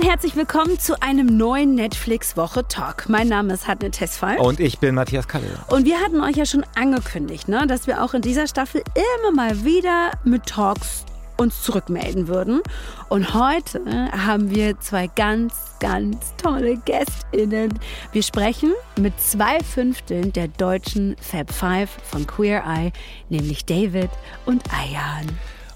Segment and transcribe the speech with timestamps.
[0.00, 3.10] und herzlich willkommen zu einem neuen Netflix-Woche Talk.
[3.10, 4.38] Mein Name ist Hadne Tesfall.
[4.38, 5.44] Und ich bin Matthias Kalle.
[5.68, 9.32] Und wir hatten euch ja schon angekündigt, ne, dass wir auch in dieser Staffel immer
[9.32, 11.04] mal wieder mit Talks
[11.36, 12.62] uns zurückmelden würden.
[13.10, 13.82] Und heute
[14.12, 17.78] haben wir zwei ganz, ganz tolle GästInnen.
[18.12, 22.92] Wir sprechen mit zwei Fünfteln der deutschen Fab Five von Queer Eye,
[23.28, 24.10] nämlich David
[24.46, 25.26] und Ayan.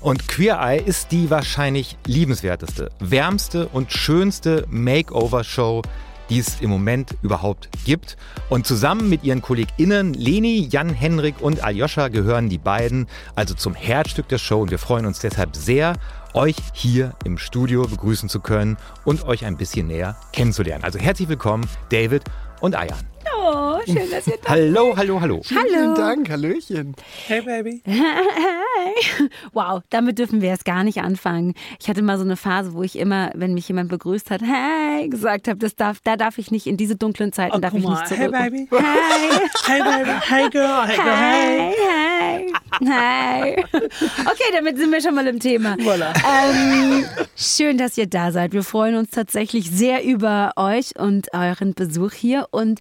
[0.04, 5.80] Und Queer Eye ist die wahrscheinlich liebenswerteste, wärmste und schönste Makeover-Show,
[6.28, 8.18] die es im Moment überhaupt gibt.
[8.50, 13.74] Und zusammen mit ihren KollegInnen Leni, Jan, Henrik und Aljoscha gehören die beiden also zum
[13.74, 14.60] Herzstück der Show.
[14.60, 15.94] Und wir freuen uns deshalb sehr,
[16.34, 20.84] euch hier im Studio begrüßen zu können und euch ein bisschen näher kennenzulernen.
[20.84, 22.24] Also herzlich willkommen, David
[22.60, 23.13] und Ayan.
[23.36, 25.42] Oh, schön, dass ihr da Hallo, hallo, hallo.
[25.50, 25.68] Hallo.
[25.68, 26.94] Vielen Dank, Hallöchen.
[27.26, 27.82] Hey Baby.
[27.84, 29.30] Hey.
[29.52, 31.54] Wow, damit dürfen wir erst gar nicht anfangen.
[31.80, 35.08] Ich hatte mal so eine Phase, wo ich immer, wenn mich jemand begrüßt hat, hey,
[35.08, 37.86] gesagt habe, das darf, da darf ich nicht, in diese dunklen Zeiten Oh, darf ich
[37.86, 38.32] nicht zurück.
[38.34, 38.68] Hey Baby.
[38.70, 40.10] Hey, Hey Baby.
[40.28, 40.86] Hey Girl.
[40.86, 41.16] Hey Girl.
[41.16, 41.74] Hey.
[41.76, 43.64] hey, hey, hey.
[43.72, 45.76] Okay, damit sind wir schon mal im Thema.
[45.76, 46.12] Voilà.
[46.26, 47.04] Ähm,
[47.36, 48.52] schön, dass ihr da seid.
[48.52, 52.48] Wir freuen uns tatsächlich sehr über euch und euren Besuch hier.
[52.50, 52.80] Und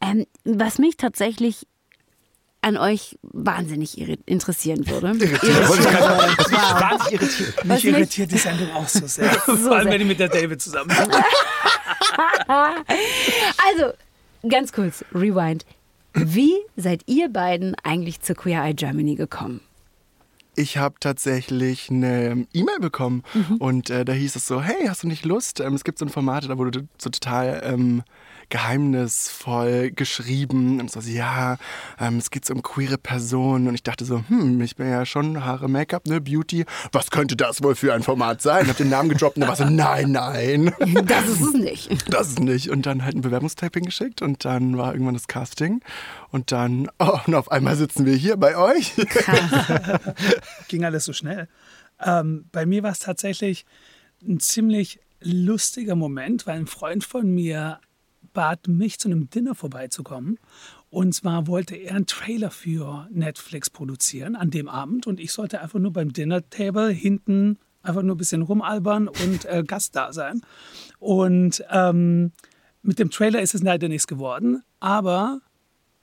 [0.00, 1.66] ähm, was mich tatsächlich
[2.62, 5.14] an euch wahnsinnig interessieren würde.
[5.18, 7.64] Sagen, das mich wahnsinnig irritiert.
[7.64, 9.30] Mich mich- irritiert die Sendung auch so sehr.
[9.46, 9.92] So Vor allem, sehr.
[9.92, 10.96] wenn ich mit der David zusammen bin.
[12.48, 13.92] Also,
[14.48, 15.64] ganz kurz, Rewind.
[16.14, 19.60] Wie seid ihr beiden eigentlich zu Queer Eye Germany gekommen?
[20.54, 23.22] Ich habe tatsächlich eine E-Mail bekommen
[23.58, 25.60] und äh, da hieß es so, hey, hast du nicht Lust?
[25.60, 28.02] Ähm, es gibt so ein Format, da wurde so total ähm,
[28.48, 31.56] geheimnisvoll geschrieben und so, ja,
[31.98, 35.04] ähm, es geht so um queere Personen und ich dachte so, hm, ich bin ja
[35.04, 38.68] schon Haare, Make-up, ne, Beauty, was könnte das wohl für ein Format sein?
[38.68, 40.72] Hab den Namen gedroppt und da war so, nein, nein,
[41.04, 42.12] Das ist es nicht.
[42.12, 42.70] das ist nicht.
[42.70, 45.80] Und dann halt ein Bewerbungstyping geschickt und dann war irgendwann das Casting
[46.30, 48.92] und dann, oh, und auf einmal sitzen wir hier bei euch.
[50.68, 51.48] Ging alles so schnell.
[52.04, 53.64] Ähm, bei mir war es tatsächlich
[54.22, 57.80] ein ziemlich lustiger Moment, weil ein Freund von mir
[58.36, 60.38] bat mich, zu einem Dinner vorbeizukommen.
[60.90, 65.06] Und zwar wollte er einen Trailer für Netflix produzieren an dem Abend.
[65.06, 69.64] Und ich sollte einfach nur beim Dinner-Table hinten einfach nur ein bisschen rumalbern und äh,
[69.66, 70.42] Gast da sein.
[70.98, 72.32] Und ähm,
[72.82, 74.62] mit dem Trailer ist es leider nichts geworden.
[74.80, 75.40] Aber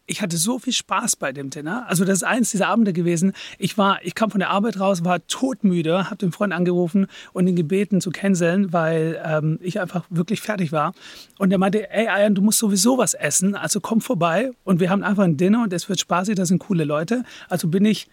[0.05, 1.85] ich hatte so viel Spaß bei dem Dinner.
[1.87, 3.33] Also das ist eins dieser Abende gewesen.
[3.57, 7.47] Ich war, ich kam von der Arbeit raus, war todmüde, habe den Freund angerufen und
[7.47, 10.93] ihn gebeten zu canceln, weil ähm, ich einfach wirklich fertig war.
[11.39, 14.89] Und er meinte, ey Ayan, du musst sowieso was essen, also komm vorbei und wir
[14.89, 17.23] haben einfach ein Dinner und es wird spaßig, das sind coole Leute.
[17.47, 18.07] Also bin ich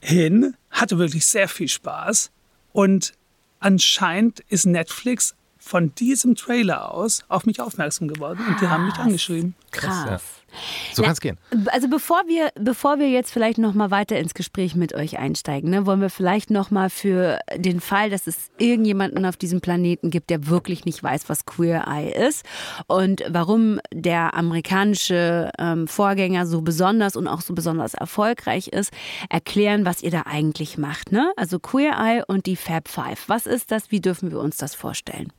[0.00, 2.30] hin, hatte wirklich sehr viel Spaß
[2.72, 3.14] und
[3.58, 5.34] anscheinend ist Netflix
[5.66, 9.54] von diesem Trailer aus auf mich aufmerksam geworden und die haben mich angeschrieben.
[9.72, 10.04] Krass.
[10.06, 10.20] ja.
[10.94, 11.36] So kann es gehen.
[11.66, 15.70] Also bevor wir, bevor wir jetzt vielleicht noch mal weiter ins Gespräch mit euch einsteigen,
[15.70, 20.10] ne, wollen wir vielleicht noch mal für den Fall, dass es irgendjemanden auf diesem Planeten
[20.10, 22.46] gibt, der wirklich nicht weiß, was Queer Eye ist
[22.86, 28.92] und warum der amerikanische ähm, Vorgänger so besonders und auch so besonders erfolgreich ist,
[29.28, 31.12] erklären, was ihr da eigentlich macht.
[31.12, 31.32] Ne?
[31.36, 33.28] Also Queer Eye und die Fab Five.
[33.28, 33.90] Was ist das?
[33.90, 35.32] Wie dürfen wir uns das vorstellen?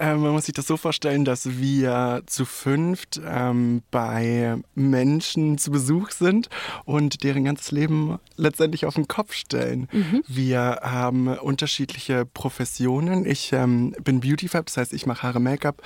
[0.00, 5.70] Ähm, man muss sich das so vorstellen, dass wir zu fünft ähm, bei Menschen zu
[5.70, 6.48] Besuch sind
[6.84, 9.88] und deren ganzes Leben letztendlich auf den Kopf stellen.
[10.26, 13.26] Wir haben unterschiedliche Professionen.
[13.26, 15.82] Ich ähm, bin Beautyfab, das heißt, ich mache Haare, Make-up.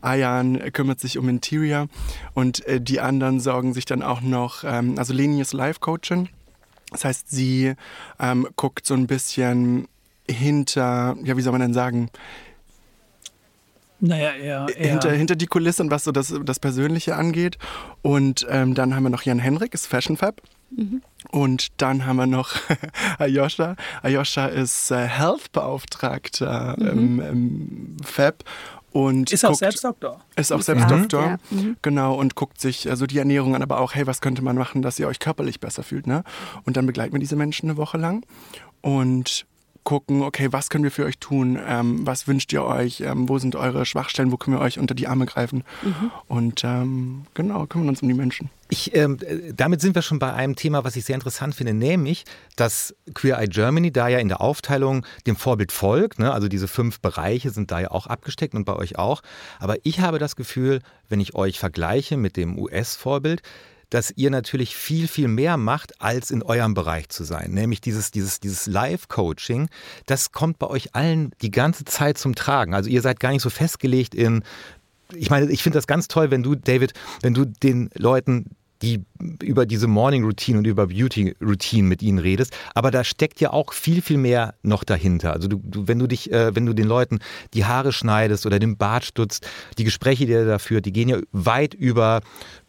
[0.00, 1.88] Ayan kümmert sich um Interior
[2.34, 6.28] und äh, die anderen sorgen sich dann auch noch, ähm, also Leni ist Life-Coachin.
[6.90, 7.74] Das heißt, sie
[8.20, 9.88] ähm, guckt so ein bisschen
[10.28, 12.10] hinter, ja, wie soll man denn sagen,
[14.00, 17.58] Naja, eher, eher hinter, hinter die Kulissen, was so das, das Persönliche angeht.
[18.02, 20.42] Und ähm, dann haben wir noch Jan Henrik, ist Fashion Fab.
[21.30, 22.54] Und dann haben wir noch
[23.18, 23.76] Ayosha.
[24.02, 28.44] Ayosha ist äh, Health-Beauftragter im, im Fab.
[28.92, 30.22] Und ist auch selbst Doktor.
[30.36, 30.96] Ist auch selbst Ja.
[30.96, 31.22] Doktor.
[31.22, 31.38] Ja.
[31.50, 31.76] Mhm.
[31.82, 34.80] Genau, und guckt sich also die Ernährung an, aber auch, hey, was könnte man machen,
[34.80, 36.24] dass ihr euch körperlich besser fühlt, ne?
[36.64, 38.24] Und dann begleiten wir diese Menschen eine Woche lang
[38.80, 39.44] und
[39.86, 41.58] gucken, okay, was können wir für euch tun?
[41.64, 43.00] Ähm, was wünscht ihr euch?
[43.00, 44.32] Ähm, wo sind eure Schwachstellen?
[44.32, 45.64] Wo können wir euch unter die Arme greifen?
[46.28, 48.50] Und ähm, genau, kümmern uns um die Menschen.
[48.68, 51.72] Ich, ähm, äh, damit sind wir schon bei einem Thema, was ich sehr interessant finde,
[51.72, 52.24] nämlich,
[52.56, 56.18] dass Queer Eye Germany da ja in der Aufteilung dem Vorbild folgt.
[56.18, 56.32] Ne?
[56.32, 59.22] Also diese fünf Bereiche sind da ja auch abgesteckt und bei euch auch.
[59.60, 63.40] Aber ich habe das Gefühl, wenn ich euch vergleiche mit dem US-Vorbild,
[63.90, 67.52] dass ihr natürlich viel, viel mehr macht, als in eurem Bereich zu sein.
[67.52, 69.68] Nämlich dieses, dieses, dieses Live-Coaching,
[70.06, 72.74] das kommt bei euch allen die ganze Zeit zum Tragen.
[72.74, 74.42] Also ihr seid gar nicht so festgelegt in,
[75.14, 76.92] ich meine, ich finde das ganz toll, wenn du, David,
[77.22, 79.04] wenn du den Leuten die
[79.42, 83.50] über diese Morning Routine und über Beauty Routine mit ihnen redest, aber da steckt ja
[83.52, 85.32] auch viel viel mehr noch dahinter.
[85.32, 87.20] Also du, du wenn du dich, äh, wenn du den Leuten
[87.54, 89.48] die Haare schneidest oder den Bart stutzt,
[89.78, 92.20] die Gespräche, die er da führt, die gehen ja weit über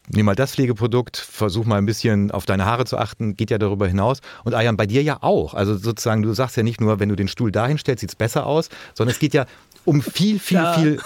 [0.10, 3.58] nimm mal das Pflegeprodukt, versuch mal ein bisschen auf deine Haare zu achten, geht ja
[3.58, 4.20] darüber hinaus.
[4.44, 5.54] Und Ayan, bei dir ja auch.
[5.54, 8.16] Also sozusagen, du sagst ja nicht nur, wenn du den Stuhl dahin stellst, sieht es
[8.16, 9.46] besser aus, sondern es geht ja
[9.86, 10.74] um viel, viel, ja.
[10.74, 11.00] viel.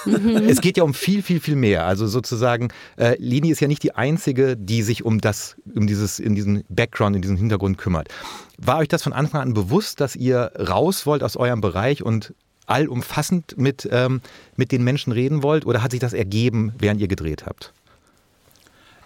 [0.47, 1.85] es geht ja um viel, viel, viel mehr.
[1.85, 6.19] Also sozusagen, äh, Leni ist ja nicht die einzige, die sich um das, um dieses,
[6.19, 8.09] in diesen Background, in diesen Hintergrund kümmert.
[8.57, 12.33] War euch das von Anfang an bewusst, dass ihr raus wollt aus eurem Bereich und
[12.67, 14.21] allumfassend mit, ähm,
[14.55, 15.65] mit den Menschen reden wollt?
[15.65, 17.73] Oder hat sich das ergeben, während ihr gedreht habt?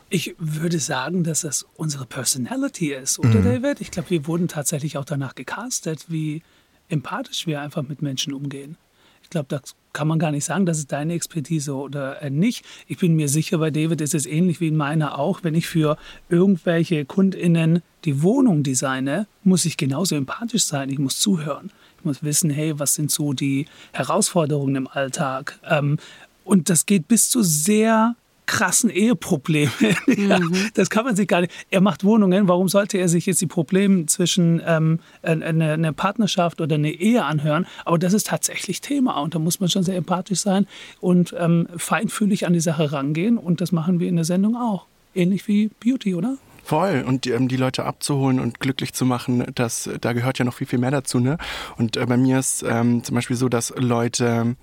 [0.09, 3.43] Ich würde sagen, dass das unsere Personality ist, oder mhm.
[3.43, 3.81] David?
[3.81, 6.43] Ich glaube, wir wurden tatsächlich auch danach gecastet, wie
[6.89, 8.77] empathisch wir einfach mit Menschen umgehen.
[9.23, 12.63] Ich glaube, das kann man gar nicht sagen, das ist deine Expertise oder äh, nicht.
[12.85, 15.43] Ich bin mir sicher, bei David ist es ähnlich wie in meiner auch.
[15.43, 15.97] Wenn ich für
[16.29, 20.89] irgendwelche KundInnen die Wohnung designe, muss ich genauso empathisch sein.
[20.89, 21.71] Ich muss zuhören.
[21.97, 25.59] Ich muss wissen, hey, was sind so die Herausforderungen im Alltag?
[25.63, 25.97] Ähm,
[26.43, 28.15] und das geht bis zu sehr
[28.45, 29.71] krassen Eheprobleme.
[30.07, 30.69] ja, mhm.
[30.73, 31.53] Das kann man sich gar nicht.
[31.69, 32.47] Er macht Wohnungen.
[32.47, 37.23] Warum sollte er sich jetzt die Probleme zwischen ähm, eine, eine, Partnerschaft oder eine Ehe
[37.23, 37.65] anhören?
[37.83, 40.67] Aber das ist tatsächlich Thema und da muss man schon sehr empathisch sein
[40.99, 43.37] und ähm, feinfühlig an die Sache rangehen.
[43.37, 44.85] Und das machen wir in der Sendung auch.
[45.13, 46.37] Ähnlich wie Beauty, oder?
[46.65, 47.03] Voll.
[47.05, 50.65] Und ähm, die Leute abzuholen und glücklich zu machen, das, da gehört ja noch viel,
[50.65, 51.19] viel mehr dazu.
[51.19, 51.37] Ne?
[51.77, 54.55] Und äh, bei mir ist ähm, zum Beispiel so, dass Leute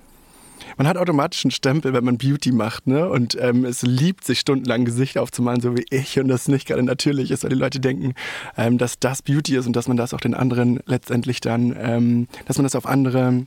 [0.76, 3.08] man hat automatisch einen Stempel, wenn man Beauty macht, ne?
[3.08, 6.82] Und ähm, es liebt sich stundenlang Gesicht aufzumalen, so wie ich, und das nicht gerade
[6.82, 8.14] natürlich ist, weil die Leute denken,
[8.56, 12.28] ähm, dass das Beauty ist und dass man das auch den anderen letztendlich dann, ähm,
[12.46, 13.44] dass man das auf andere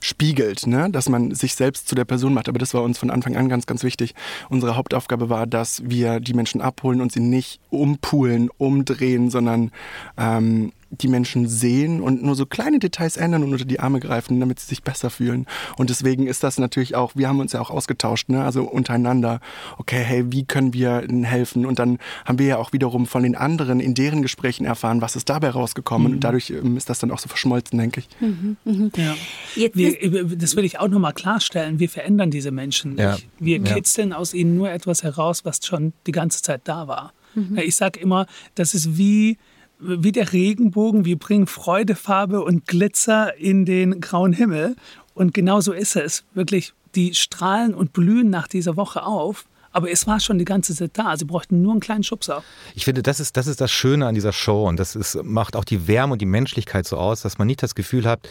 [0.00, 0.88] spiegelt, ne?
[0.90, 2.48] dass man sich selbst zu der Person macht.
[2.48, 4.14] Aber das war uns von Anfang an ganz, ganz wichtig.
[4.48, 9.70] Unsere Hauptaufgabe war, dass wir die Menschen abholen und sie nicht umpulen, umdrehen, sondern
[10.16, 14.40] ähm, die Menschen sehen und nur so kleine Details ändern und unter die Arme greifen,
[14.40, 15.46] damit sie sich besser fühlen.
[15.76, 18.44] Und deswegen ist das natürlich auch, wir haben uns ja auch ausgetauscht, ne?
[18.44, 19.40] also untereinander,
[19.78, 21.66] okay, hey, wie können wir ihnen helfen?
[21.66, 25.16] Und dann haben wir ja auch wiederum von den anderen in deren Gesprächen erfahren, was
[25.16, 26.08] ist dabei rausgekommen.
[26.08, 26.14] Mhm.
[26.14, 28.08] Und dadurch ähm, ist das dann auch so verschmolzen, denke ich.
[28.20, 28.56] Mhm.
[28.64, 28.92] Mhm.
[28.96, 29.14] Ja.
[29.54, 31.78] Wir, das will ich auch nochmal klarstellen.
[31.78, 33.00] Wir verändern diese Menschen nicht.
[33.00, 33.16] Ja.
[33.38, 37.12] Wir kitzeln aus ihnen nur etwas heraus, was schon die ganze Zeit da war.
[37.34, 37.58] Mhm.
[37.58, 39.38] Ich sage immer, das ist wie
[39.78, 44.76] wie der Regenbogen, wir bringen Freudefarbe und Glitzer in den grauen Himmel.
[45.14, 46.24] Und genau so ist es.
[46.34, 49.46] Wirklich, die strahlen und blühen nach dieser Woche auf.
[49.72, 51.16] Aber es war schon die ganze Zeit da.
[51.18, 52.42] Sie bräuchten nur einen kleinen Schubser.
[52.74, 54.66] Ich finde, das ist, das ist das Schöne an dieser Show.
[54.66, 57.62] Und das ist, macht auch die Wärme und die Menschlichkeit so aus, dass man nicht
[57.62, 58.26] das Gefühl hat,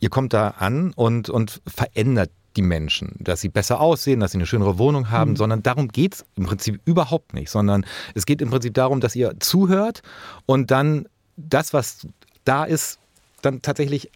[0.00, 4.38] ihr kommt da an und, und verändert die Menschen, dass sie besser aussehen, dass sie
[4.38, 5.36] eine schönere Wohnung haben, mhm.
[5.36, 9.14] sondern darum geht es im Prinzip überhaupt nicht, sondern es geht im Prinzip darum, dass
[9.14, 10.02] ihr zuhört
[10.44, 11.06] und dann
[11.36, 12.06] das, was
[12.44, 12.98] da ist,
[13.42, 14.10] dann tatsächlich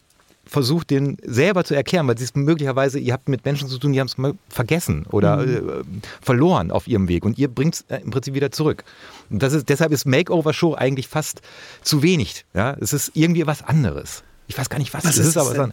[0.44, 3.92] versucht, den selber zu erklären, weil sie es möglicherweise, ihr habt mit Menschen zu tun,
[3.92, 4.16] die haben es
[4.48, 5.68] vergessen oder mhm.
[5.68, 5.82] äh,
[6.20, 8.82] verloren auf ihrem Weg und ihr bringt es äh, im Prinzip wieder zurück.
[9.30, 11.42] Und das ist, deshalb ist Makeover-Show eigentlich fast
[11.82, 12.44] zu wenig.
[12.54, 12.76] Ja?
[12.80, 14.24] Es ist irgendwie was anderes.
[14.48, 15.70] Ich weiß gar nicht, was, was es ist, aber es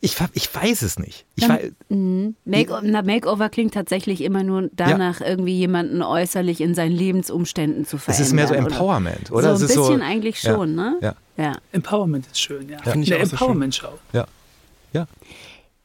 [0.00, 1.26] ich, ich weiß es nicht.
[1.34, 2.36] Ich weiß, mhm.
[2.44, 5.26] Make, na, Makeover klingt tatsächlich immer nur danach, ja.
[5.26, 8.22] irgendwie jemanden äußerlich in seinen Lebensumständen zu verändern.
[8.22, 9.38] Es ist mehr so Empowerment, oder?
[9.38, 9.56] oder?
[9.56, 10.98] So ein bisschen so, eigentlich schon, ja, ne?
[11.02, 11.14] Ja.
[11.36, 11.52] ja.
[11.72, 12.78] Empowerment ist schön, ja.
[12.84, 12.92] ja.
[12.92, 13.98] Eine Empowerment-Show.
[14.12, 14.26] Ja.
[14.92, 15.06] ja.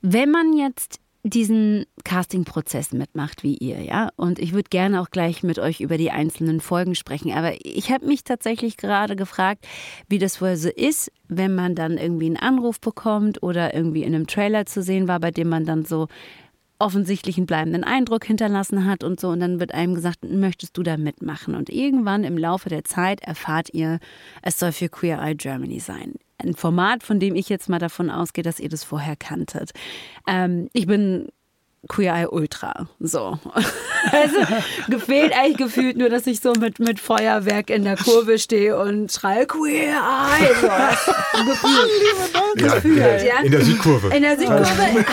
[0.02, 4.10] Wenn man jetzt diesen Casting-Prozess mitmacht wie ihr, ja.
[4.16, 7.32] Und ich würde gerne auch gleich mit euch über die einzelnen Folgen sprechen.
[7.32, 9.68] Aber ich habe mich tatsächlich gerade gefragt,
[10.10, 14.16] wie das wohl so ist, wenn man dann irgendwie einen Anruf bekommt oder irgendwie in
[14.16, 16.08] einem Trailer zu sehen war, bei dem man dann so
[16.80, 19.30] offensichtlich einen bleibenden Eindruck hinterlassen hat und so.
[19.30, 21.54] Und dann wird einem gesagt, möchtest du da mitmachen?
[21.54, 24.00] Und irgendwann im Laufe der Zeit erfahrt ihr,
[24.42, 28.10] es soll für Queer Eye Germany sein ein Format, von dem ich jetzt mal davon
[28.10, 29.72] ausgehe, dass ihr das vorher kanntet.
[30.28, 31.30] Ähm, ich bin
[31.88, 32.88] Queer Eye Ultra.
[33.00, 33.40] So.
[34.12, 34.38] Also
[34.90, 39.12] gefehlt eigentlich gefühlt nur, dass ich so mit, mit Feuerwerk in der Kurve stehe und
[39.12, 40.50] schreie Queer Eye.
[40.60, 40.68] So.
[41.46, 42.74] gefühlt.
[42.74, 43.40] gefühlt ja, ja.
[43.44, 44.08] In der Südkurve.
[44.08, 44.66] In der Südkurve.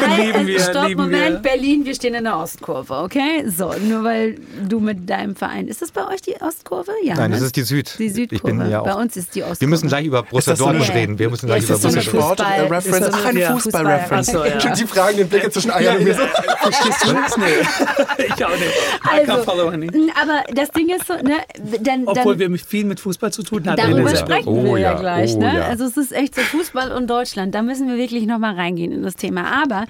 [0.09, 1.51] Halt, also Stopp, Moment, wir.
[1.51, 3.45] Berlin, wir stehen in der Ostkurve, okay?
[3.47, 5.69] So, nur weil du mit deinem Verein.
[5.69, 6.93] Ist das bei euch die Ostkurve?
[7.03, 7.17] Ja.
[7.17, 7.37] Nein, ne?
[7.37, 7.95] das ist die Süd.
[7.99, 8.69] Die Südkurve.
[8.71, 9.61] Ja bei uns ist die Ostkurve.
[9.61, 11.19] Wir müssen gleich über Borussia Dortmund reden.
[11.19, 12.39] Wir müssen gleich über Borussia Dortmund.
[12.39, 13.11] Sport-Reference.
[13.13, 14.79] Ach, eine Fußball-Reference.
[14.79, 16.23] Die fragen den Blick zwischen Eiern und mir so.
[16.61, 17.37] Verstehst du das?
[17.37, 17.45] Nee.
[18.37, 18.63] ich auch nicht.
[19.05, 19.89] I Also, can't follow any.
[20.21, 21.37] aber das Ding ist so, ne,
[21.83, 23.81] dann, Obwohl dann wir mit- viel mit Fußball zu tun hatten.
[23.81, 25.35] in Darüber sprechen Oh wir ja, ja, gleich.
[25.35, 25.57] oh ne?
[25.59, 25.65] ja.
[25.67, 27.55] Also es ist echt so Fußball und Deutschland.
[27.55, 29.63] Da müssen wir wirklich nochmal reingehen in das Thema.
[29.63, 29.87] Aber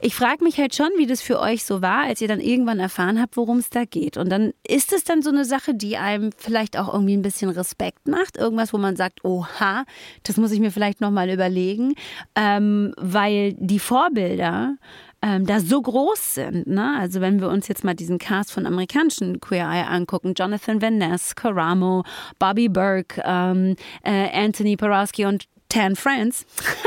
[0.00, 2.78] ich frage mich halt schon, wie das für euch so war, als ihr dann irgendwann
[2.80, 4.16] erfahren habt, worum es da geht.
[4.16, 7.50] Und dann ist es dann so eine Sache, die einem vielleicht auch irgendwie ein bisschen
[7.50, 8.36] Respekt macht.
[8.36, 9.84] Irgendwas, wo man sagt, oha,
[10.24, 11.94] das muss ich mir vielleicht nochmal überlegen.
[12.36, 14.76] Ähm, weil die Vorbilder
[15.22, 16.66] ähm, da so groß sind.
[16.66, 16.96] Ne?
[16.98, 20.98] Also wenn wir uns jetzt mal diesen Cast von amerikanischen Queer Eye angucken, Jonathan Van
[20.98, 22.02] Ness, Karamo,
[22.38, 26.44] Bobby Burke, ähm, äh, Anthony Porowski und Tan France.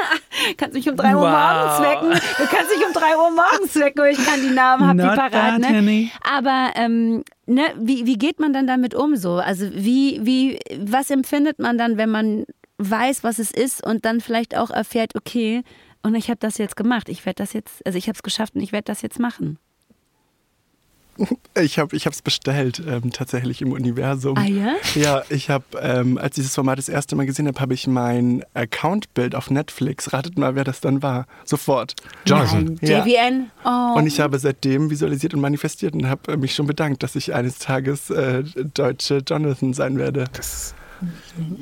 [0.58, 1.32] kannst mich um 3 Uhr Wow.
[1.32, 2.10] morgens wecken.
[2.38, 5.04] Du kannst dich um 3 Uhr morgens wecken, und ich kann die Namen, hab die
[5.04, 5.32] Not parat.
[5.32, 6.10] bad, Ne?
[6.22, 9.36] Aber ähm, ne, wie, wie geht man dann damit um so?
[9.36, 12.46] Also wie, wie, was empfindet man dann, wenn man
[12.77, 15.63] weiß, was es ist und dann vielleicht auch erfährt, okay,
[16.05, 17.09] und ich habe das jetzt gemacht.
[17.09, 19.57] Ich werde das jetzt, also ich habe es geschafft und ich werde das jetzt machen.
[21.57, 24.38] Ich habe es bestellt, ähm, tatsächlich im Universum.
[24.38, 24.75] Ah ja?
[24.95, 27.88] Ja, ich habe, ähm, als ich dieses Format das erste Mal gesehen habe, habe ich
[27.88, 30.12] mein Accountbild auf Netflix.
[30.12, 31.27] Ratet mal, wer das dann war.
[31.45, 31.95] Sofort.
[32.25, 32.77] Jonathan.
[32.81, 33.05] Ja.
[33.05, 33.51] JVN.
[33.63, 33.97] Oh.
[33.97, 37.33] Und ich habe seitdem visualisiert und manifestiert und habe äh, mich schon bedankt, dass ich
[37.33, 38.43] eines Tages äh,
[38.74, 40.25] deutsche Jonathan sein werde.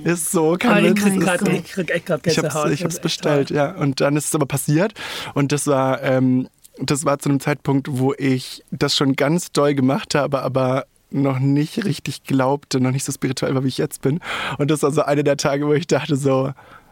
[0.04, 2.63] Ist so, kein ich krieg grad- ich krieg echt gerade Ich Gänsehaut.
[2.66, 3.58] habe ich hab's ist echt bestellt, toll.
[3.58, 3.72] ja.
[3.75, 4.94] Und dann ist es aber passiert.
[5.34, 6.48] Und das war, ähm,
[6.80, 11.38] das war zu einem Zeitpunkt, wo ich das schon ganz doll gemacht habe, aber noch
[11.40, 14.20] nicht richtig glaubte, noch nicht so spirituell war, wie ich jetzt bin.
[14.58, 16.52] Und das war so einer der Tage, wo ich dachte so,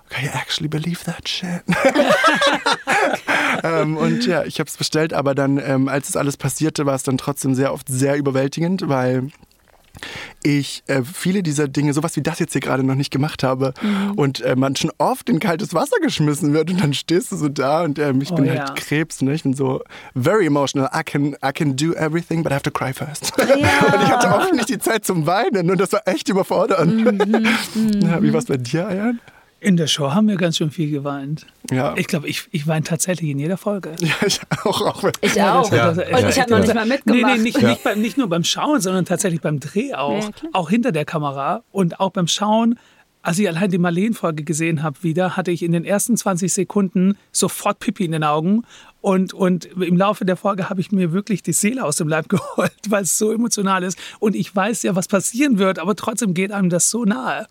[0.09, 1.61] can you actually believe that shit?
[3.63, 6.95] ähm, und ja, ich habe es bestellt, aber dann, ähm, als es alles passierte, war
[6.95, 9.27] es dann trotzdem sehr oft sehr überwältigend, weil
[10.43, 13.73] ich äh, viele dieser Dinge, sowas wie das jetzt hier gerade noch nicht gemacht habe
[14.15, 17.49] und äh, man schon oft in kaltes Wasser geschmissen wird und dann stehst du so
[17.49, 18.67] da und ähm, ich Oh bin ja.
[18.67, 19.33] halt Krebs, ne?
[19.33, 19.81] ich bin so
[20.15, 20.89] very emotional.
[20.97, 23.33] I can, I can do everything, but I have to cry first.
[23.41, 23.95] Ja.
[23.95, 26.95] und ich hatte oft nicht die Zeit zum Weinen und das war echt überfordernd.
[27.75, 29.19] Mhm, ja, wie war es bei dir, Ayan?
[29.63, 31.45] In der Show haben wir ganz schön viel geweint.
[31.69, 31.93] Ja.
[31.95, 33.91] Ich glaube, ich, ich weine tatsächlich in jeder Folge.
[33.99, 34.81] ja, ich auch.
[34.81, 35.71] auch Ich auch.
[35.71, 37.37] Ja, und ich habe noch nicht mal Nee, mitgemacht.
[37.37, 40.31] nee, nicht, nicht, beim, nicht nur beim Schauen, sondern tatsächlich beim Dreh auch.
[40.51, 42.79] Auch hinter der Kamera und auch beim Schauen.
[43.21, 47.15] Als ich allein die Marleen-Folge gesehen habe wieder, hatte ich in den ersten 20 Sekunden
[47.31, 48.63] sofort Pipi in den Augen.
[48.99, 52.29] Und, und im Laufe der Folge habe ich mir wirklich die Seele aus dem Leib
[52.29, 53.99] geholt, weil es so emotional ist.
[54.17, 57.45] Und ich weiß ja, was passieren wird, aber trotzdem geht einem das so nahe.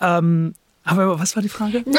[0.00, 1.84] Ähm, aber was war die Frage?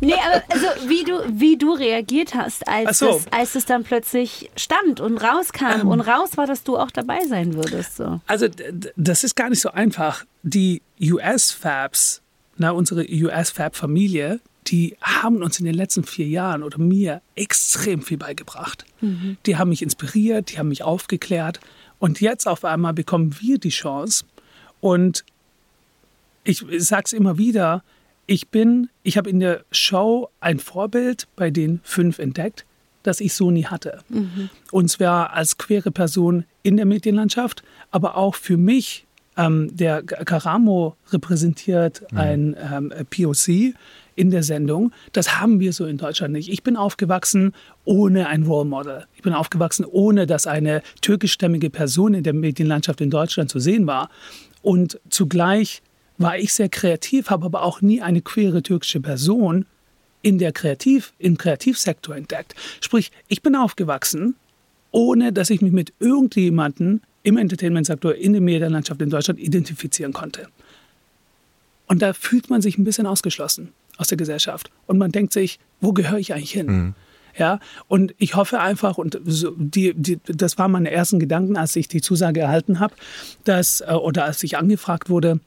[0.00, 3.16] Nee, aber also wie du, wie du reagiert hast, als, so.
[3.16, 7.20] es, als es dann plötzlich stand und rauskam und raus war, dass du auch dabei
[7.26, 7.96] sein würdest.
[7.96, 8.20] So.
[8.26, 8.46] Also
[8.96, 10.24] das ist gar nicht so einfach.
[10.42, 12.22] Die US-Fabs,
[12.56, 18.18] na, unsere US-Fab-Familie, die haben uns in den letzten vier Jahren oder mir extrem viel
[18.18, 18.84] beigebracht.
[19.46, 21.60] Die haben mich inspiriert, die haben mich aufgeklärt.
[21.98, 24.24] Und jetzt auf einmal bekommen wir die Chance.
[24.80, 25.24] Und
[26.46, 27.82] ich sage es immer wieder,
[28.26, 32.64] ich bin, ich habe in der Show ein Vorbild bei den fünf entdeckt,
[33.02, 34.00] das ich so nie hatte.
[34.72, 40.96] Und zwar als queere Person in der Medienlandschaft, aber auch für mich, ähm, der Karamo
[41.10, 43.74] repräsentiert ein ähm, POC
[44.16, 44.92] in der Sendung.
[45.12, 46.48] Das haben wir so in Deutschland nicht.
[46.48, 47.52] Ich bin aufgewachsen
[47.84, 49.06] ohne ein Role Model.
[49.14, 53.86] Ich bin aufgewachsen ohne, dass eine türkischstämmige Person in der Medienlandschaft in Deutschland zu sehen
[53.86, 54.08] war.
[54.62, 55.82] Und zugleich
[56.18, 59.66] war ich sehr kreativ, habe aber auch nie eine queere türkische Person
[60.22, 62.54] in der Kreativ, im Kreativsektor entdeckt.
[62.80, 64.34] Sprich, ich bin aufgewachsen,
[64.90, 70.48] ohne dass ich mich mit irgendjemandem im Entertainment-Sektor, in der Medienlandschaft in Deutschland identifizieren konnte.
[71.86, 74.70] Und da fühlt man sich ein bisschen ausgeschlossen aus der Gesellschaft.
[74.86, 76.94] Und man denkt sich, wo gehöre ich eigentlich hin?
[77.38, 81.76] Ja, und ich hoffe einfach, und so, die, die, das waren meine ersten Gedanken, als
[81.76, 82.94] ich die Zusage erhalten habe,
[83.44, 85.40] dass, äh, oder als ich angefragt wurde,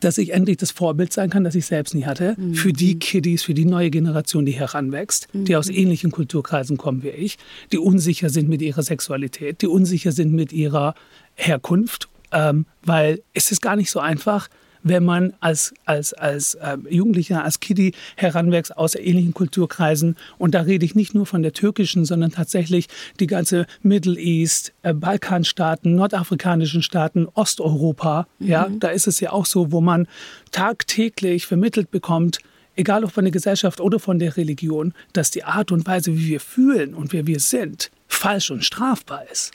[0.00, 3.42] dass ich endlich das Vorbild sein kann, das ich selbst nie hatte, für die Kiddies,
[3.42, 7.38] für die neue Generation, die heranwächst, die aus ähnlichen Kulturkreisen kommen wie ich,
[7.72, 10.94] die unsicher sind mit ihrer Sexualität, die unsicher sind mit ihrer
[11.34, 14.48] Herkunft, ähm, weil es ist gar nicht so einfach,
[14.82, 20.16] wenn man als, als, als ähm, Jugendlicher, als Kiddie heranwächst aus ähnlichen Kulturkreisen.
[20.38, 22.88] Und da rede ich nicht nur von der türkischen, sondern tatsächlich
[23.20, 28.26] die ganze Middle East, äh, Balkanstaaten, nordafrikanischen Staaten, Osteuropa.
[28.38, 30.06] Ja, da ist es ja auch so, wo man
[30.50, 32.38] tagtäglich vermittelt bekommt,
[32.76, 36.28] egal ob von der Gesellschaft oder von der Religion, dass die Art und Weise, wie
[36.28, 39.52] wir fühlen und wer wir sind, falsch und strafbar ist.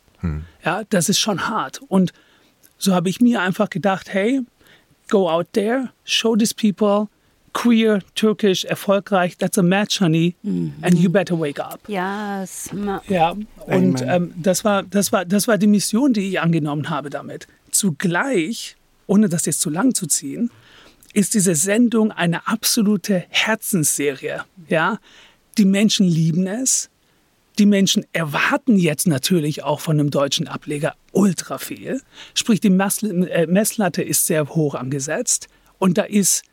[0.64, 1.82] Ja, das ist schon hart.
[1.88, 2.14] Und
[2.78, 4.42] so habe ich mir einfach gedacht, hey,
[5.14, 7.08] go out there, show these people,
[7.54, 10.36] queer, Turkish, erfolgreich, that's a match, honey,
[10.82, 11.80] and you better wake up.
[11.88, 12.70] Yes.
[13.08, 13.36] Ja,
[13.68, 17.48] und ähm, das, war, das, war, das war die Mission, die ich angenommen habe damit.
[17.70, 20.50] Zugleich, ohne das jetzt zu lang zu ziehen,
[21.14, 24.44] ist diese Sendung eine absolute Herzensserie.
[24.68, 24.98] Ja?
[25.60, 26.90] Die Menschen lieben es.
[27.60, 32.02] Die Menschen erwarten jetzt natürlich auch von einem deutschen Ableger ultra viel.
[32.34, 36.44] Sprich, die äh, Messlatte ist sehr hoch angesetzt und da ist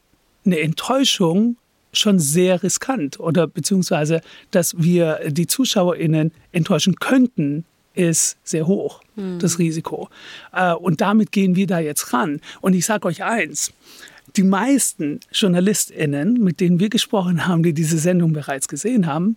[0.44, 1.56] eine Enttäuschung
[1.92, 7.64] schon sehr riskant oder beziehungsweise, dass wir die ZuschauerInnen enttäuschen könnten,
[7.94, 9.02] ist sehr hoch,
[9.40, 10.08] das Risiko.
[10.52, 12.40] Äh, Und damit gehen wir da jetzt ran.
[12.60, 13.72] Und ich sage euch eins,
[14.36, 19.36] die meisten JournalistInnen, mit denen wir gesprochen haben, die diese Sendung bereits gesehen haben,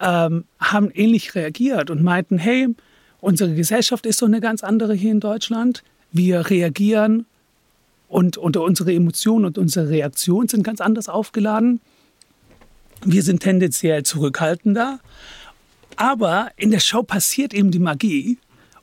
[0.00, 2.68] ähm, haben ähnlich reagiert und meinten, hey,
[3.20, 5.82] unsere Gesellschaft ist so eine ganz andere hier in Deutschland.
[6.10, 7.26] Wir reagieren
[8.08, 11.80] und, und unsere Emotionen und unsere Reaktionen sind ganz anders aufgeladen.
[13.04, 15.00] Wir sind tendenziell zurückhaltender.
[15.96, 18.38] Aber in der Show passiert eben die Magie.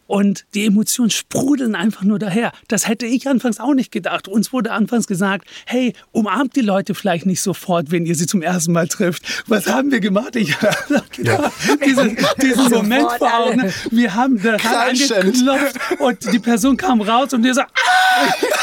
[0.10, 2.52] Und die Emotionen sprudeln einfach nur daher.
[2.68, 4.28] Das hätte ich anfangs auch nicht gedacht.
[4.28, 8.42] Uns wurde anfangs gesagt, hey, umarmt die Leute vielleicht nicht sofort, wenn ihr sie zum
[8.42, 9.44] ersten Mal trifft.
[9.46, 10.36] Was haben wir gemacht?
[10.36, 11.54] Ich habe gedacht,
[11.86, 13.72] diesen, diesen Moment vor Augen.
[13.92, 15.12] Wir haben da Kreischend.
[15.12, 17.68] angeklopft und die Person kam raus und wir so, ah!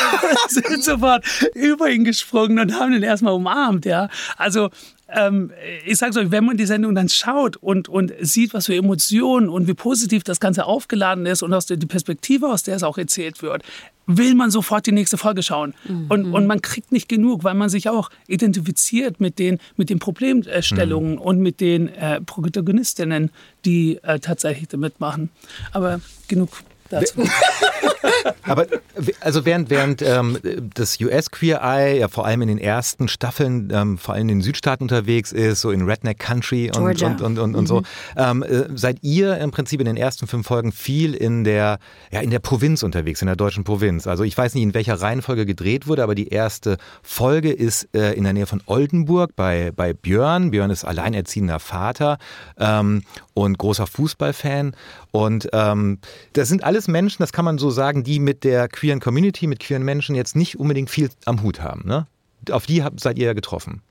[0.48, 1.24] sind sofort
[1.54, 3.86] über ihn gesprungen und haben ihn erstmal umarmt.
[3.86, 4.08] Ja?
[4.36, 4.70] Also
[5.08, 5.52] ähm,
[5.84, 9.48] ich sage euch, wenn man die Sendung dann schaut und, und sieht, was für Emotionen
[9.48, 12.82] und wie positiv das Ganze aufgeladen ist und aus der die Perspektive, aus der es
[12.82, 13.62] auch erzählt wird,
[14.06, 15.74] will man sofort die nächste Folge schauen.
[16.08, 19.98] Und, und man kriegt nicht genug, weil man sich auch identifiziert mit den, mit den
[19.98, 23.30] Problemstellungen und mit den äh, Protagonistinnen,
[23.64, 25.30] die äh, tatsächlich da mitmachen.
[25.72, 26.50] Aber genug.
[28.42, 30.38] Aber w- also während, während ähm,
[30.74, 34.38] das US Queer Eye ja vor allem in den ersten Staffeln ähm, vor allem in
[34.38, 37.08] den Südstaaten unterwegs ist, so in Redneck Country und, Georgia.
[37.08, 37.82] und, und, und, und so,
[38.16, 41.78] ähm, äh, seid ihr im Prinzip in den ersten fünf Folgen viel in der,
[42.12, 44.06] ja, in der Provinz unterwegs, in der deutschen Provinz.
[44.06, 48.12] Also ich weiß nicht, in welcher Reihenfolge gedreht wurde, aber die erste Folge ist äh,
[48.12, 50.50] in der Nähe von Oldenburg bei, bei Björn.
[50.52, 52.18] Björn ist alleinerziehender Vater
[52.58, 53.02] ähm,
[53.36, 54.74] und großer Fußballfan.
[55.12, 55.98] Und ähm,
[56.32, 59.60] das sind alles Menschen, das kann man so sagen, die mit der queeren Community, mit
[59.60, 61.82] queeren Menschen jetzt nicht unbedingt viel am Hut haben.
[61.86, 62.06] Ne?
[62.50, 63.82] Auf die habt, seid ihr ja getroffen.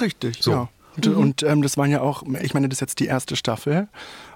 [0.00, 0.50] Richtig, So.
[0.50, 0.68] ja.
[0.96, 3.88] Und, und ähm, das waren ja auch, ich meine, das ist jetzt die erste Staffel.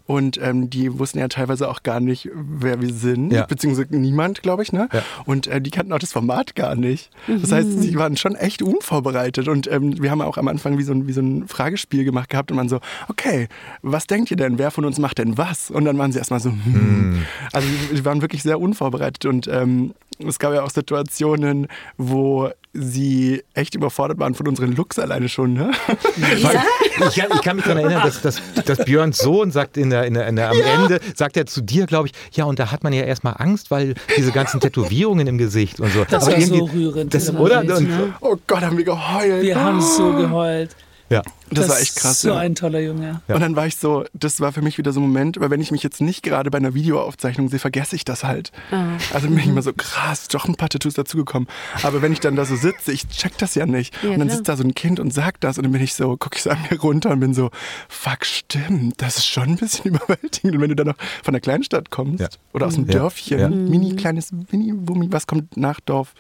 [0.07, 3.47] Und ähm, die wussten ja teilweise auch gar nicht, wer wir sind, Ja.
[3.47, 4.73] beziehungsweise niemand, glaube ich.
[4.73, 4.89] Ne?
[4.93, 5.03] Ja.
[5.25, 7.11] Und äh, die kannten auch das Format gar nicht.
[7.29, 9.47] Das heißt, sie waren schon echt unvorbereitet.
[9.47, 12.29] Und ähm, wir haben auch am Anfang wie so, ein, wie so ein Fragespiel gemacht
[12.29, 13.47] gehabt und man so, okay,
[13.83, 14.59] was denkt ihr denn?
[14.59, 15.71] Wer von uns macht denn was?
[15.71, 17.23] Und dann waren sie erstmal so, hm.
[17.53, 19.27] Also sie waren wirklich sehr unvorbereitet.
[19.27, 21.69] Und ähm, es gab ja auch Situationen,
[21.99, 25.55] wo sie echt überfordert waren von unseren Looks alleine schon.
[25.55, 25.71] Ne?
[26.17, 26.61] Weil
[27.09, 30.05] ich, kann- ich kann mich daran erinnern, dass, dass, dass Björns Sohn sagt in der,
[30.05, 32.71] in der, in der, am Ende, sagt er zu dir, glaube ich, ja, und da
[32.71, 36.05] hat man ja erstmal Angst, weil diese ganzen Tätowierungen im Gesicht und so.
[36.09, 37.13] Das Aber war so rührend.
[37.13, 37.61] Das, oder?
[37.61, 38.15] Und, ne?
[38.21, 39.43] Oh Gott, haben wir geheult.
[39.43, 40.77] Wir haben so geheult.
[41.09, 41.23] ja.
[41.51, 42.21] Das, war echt krass.
[42.21, 42.39] So ja.
[42.39, 43.21] ein toller Junge.
[43.29, 43.35] Ja.
[43.35, 45.61] Und dann war ich so, das war für mich wieder so ein Moment, weil wenn
[45.61, 48.53] ich mich jetzt nicht gerade bei einer Videoaufzeichnung sehe, vergesse ich das halt.
[48.71, 48.93] Ah.
[49.13, 51.49] Also bin ich immer so, krass, doch ein paar Tattoos dazugekommen.
[51.83, 53.95] Aber wenn ich dann da so sitze, ich check das ja nicht.
[54.03, 54.37] Ja, und dann klar.
[54.37, 56.43] sitzt da so ein Kind und sagt das und dann bin ich so, gucke ich
[56.43, 57.51] so an mir runter und bin so,
[57.89, 60.55] fuck, stimmt, das ist schon ein bisschen überwältigend.
[60.55, 62.29] Und wenn du dann noch von der Kleinstadt kommst Ja.
[62.53, 62.93] oder aus dem Ja.
[62.93, 63.49] Dörfchen, Ja.
[63.49, 66.15] mini kleines, mini, Wummi, was kommt nach Dorf?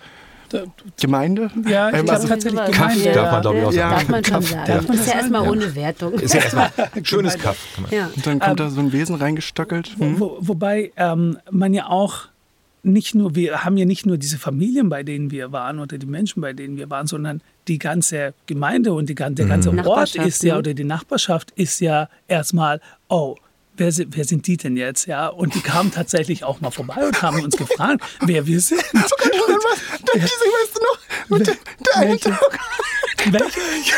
[1.00, 1.50] Gemeinde?
[1.66, 3.12] Ja, ich Ähm, glaube also- tatsächlich Kaff Gemeinde.
[3.12, 3.90] darf man, glaube ich, auch Ja.
[3.90, 3.96] sagen.
[4.00, 4.70] Darf man schon Kaff, sagen.
[4.70, 4.80] ja.
[4.80, 5.50] Das ist ja erstmal Ja.
[5.50, 6.12] ohne Wertung.
[6.14, 7.58] Ist ja erstmal ein schönes Kaff.
[7.90, 8.10] Ja.
[8.14, 9.96] Und dann kommt da so ein Wesen reingestöckelt.
[9.98, 10.20] Hm?
[10.20, 12.28] Wo, wobei ähm, man ja auch
[12.82, 16.06] nicht nur, wir haben ja nicht nur diese Familien, bei denen wir waren oder die
[16.06, 20.26] Menschen, bei denen wir waren, sondern die ganze Gemeinde und die, der ganze Ort Nachbarschaft,
[20.26, 20.58] ist ja, ne?
[20.60, 23.36] oder die Nachbarschaft ist ja erstmal, oh,
[23.76, 25.06] wer sind, wer sind die denn jetzt?
[25.06, 28.82] Ja, und die kamen tatsächlich auch mal vorbei und haben uns gefragt, wer wir sind.
[30.12, 31.54] Dann diese, weißt du noch, mit der,
[31.86, 32.36] der eine Welche?
[33.26, 33.94] Welche?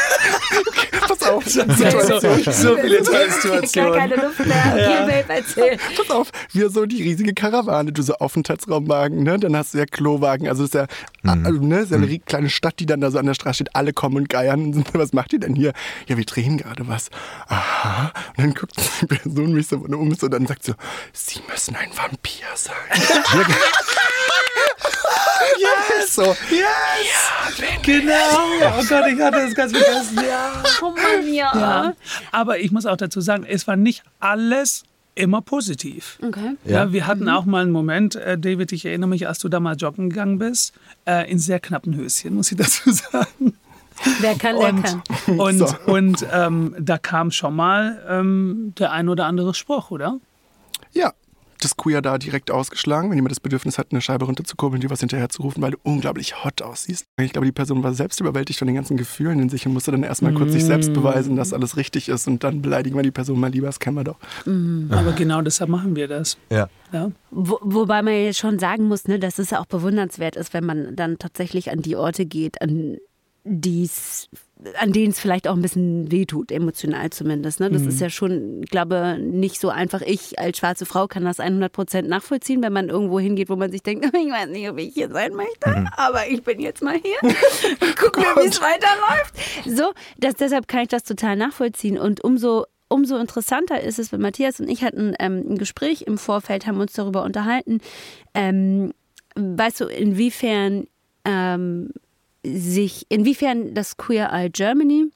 [1.07, 3.95] Pass auf, So, so viele tolle Gar Situationen.
[3.99, 4.75] keine Luft mehr.
[4.75, 5.79] Hier, Babe, erzähl.
[5.97, 9.39] pass auf, wir so die riesige Karawane, du so Aufenthaltsraumwagen, ne?
[9.39, 10.87] Dann hast du ja Klowagen, also ist ja,
[11.23, 11.47] Mhm.
[11.47, 13.55] also, ne, ist ja eine rie- kleine Stadt, die dann da so an der Straße
[13.57, 14.85] steht, alle kommen und geiern.
[14.93, 15.73] Was macht ihr denn hier?
[16.09, 17.09] Ja, wir drehen gerade was.
[17.47, 18.13] Aha.
[18.37, 18.73] Und dann guckt
[19.03, 20.73] die Person mich so um und dann sagt so,
[21.13, 22.75] Sie müssen ein Vampir sein.
[25.59, 26.15] yes!
[26.15, 26.37] So,
[27.83, 28.13] Genau.
[28.79, 30.17] Oh Gott, ich hatte das ganz vergessen.
[30.27, 30.63] Ja.
[30.83, 31.51] Oh Mann, ja.
[31.55, 31.93] Ja.
[32.31, 36.19] Aber ich muss auch dazu sagen, es war nicht alles immer positiv.
[36.23, 36.57] Okay.
[36.65, 36.93] Ja.
[36.93, 39.77] wir hatten auch mal einen Moment, äh, David, ich erinnere mich, als du da mal
[39.77, 40.73] joggen gegangen bist,
[41.07, 43.57] äh, in sehr knappen Höschen, muss ich dazu sagen.
[44.21, 45.03] Wer kann, der und, kann.
[45.39, 45.77] Und, So.
[45.87, 50.19] und ähm, da kam schon mal ähm, der ein oder andere Spruch, oder?
[50.93, 51.13] Ja,
[51.65, 55.01] das Queer da direkt ausgeschlagen, wenn jemand das Bedürfnis hat, eine Scheibe runterzukurbeln, dir was
[55.01, 57.07] hinterher zu rufen, weil du unglaublich hot aussiehst.
[57.21, 59.91] Ich glaube, die Person war selbst überwältigt von den ganzen Gefühlen in sich und musste
[59.91, 63.11] dann erstmal kurz sich selbst beweisen, dass alles richtig ist und dann beleidigen wir die
[63.11, 64.19] Person mal lieber, das kennen wir doch.
[64.91, 66.37] Aber genau deshalb machen wir das.
[66.51, 66.69] Ja.
[66.93, 67.11] Ja.
[67.31, 70.65] Wo, wobei man jetzt schon sagen muss, ne, dass es ja auch bewundernswert ist, wenn
[70.65, 72.99] man dann tatsächlich an die Orte geht, an
[73.45, 74.29] die's,
[74.79, 77.61] an denen es vielleicht auch ein bisschen wehtut, emotional zumindest.
[77.61, 77.71] Ne?
[77.71, 80.03] Das ist ja schon, ich glaube, nicht so einfach.
[80.03, 83.71] Ich als schwarze Frau kann das 100 Prozent nachvollziehen, wenn man irgendwo hingeht, wo man
[83.71, 86.99] sich denkt, ich weiß nicht, ob ich hier sein möchte, aber ich bin jetzt mal
[86.99, 87.19] hier
[87.97, 89.35] guck mir, wie es weiterläuft.
[89.67, 91.99] So, das, deshalb kann ich das total nachvollziehen.
[91.99, 96.19] Und umso umso interessanter ist es, wenn Matthias und ich hatten ähm, ein Gespräch im
[96.19, 97.81] Vorfeld, haben uns darüber unterhalten,
[98.35, 98.93] ähm,
[99.35, 100.87] weißt du, inwiefern
[101.25, 101.91] ähm,
[102.45, 105.11] sich, inwiefern das Queer Eye Germany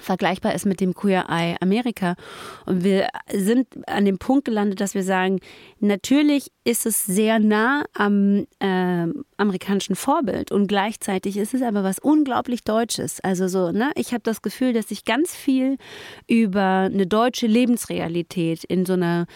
[0.00, 2.16] vergleichbar ist mit dem Queer Eye Amerika.
[2.64, 5.40] Und wir sind an dem Punkt gelandet, dass wir sagen,
[5.80, 11.98] natürlich ist es sehr nah am äh, amerikanischen Vorbild und gleichzeitig ist es aber was
[11.98, 13.20] unglaublich Deutsches.
[13.20, 15.76] Also so, ne, ich habe das Gefühl, dass ich ganz viel
[16.26, 19.26] über eine deutsche Lebensrealität in so einer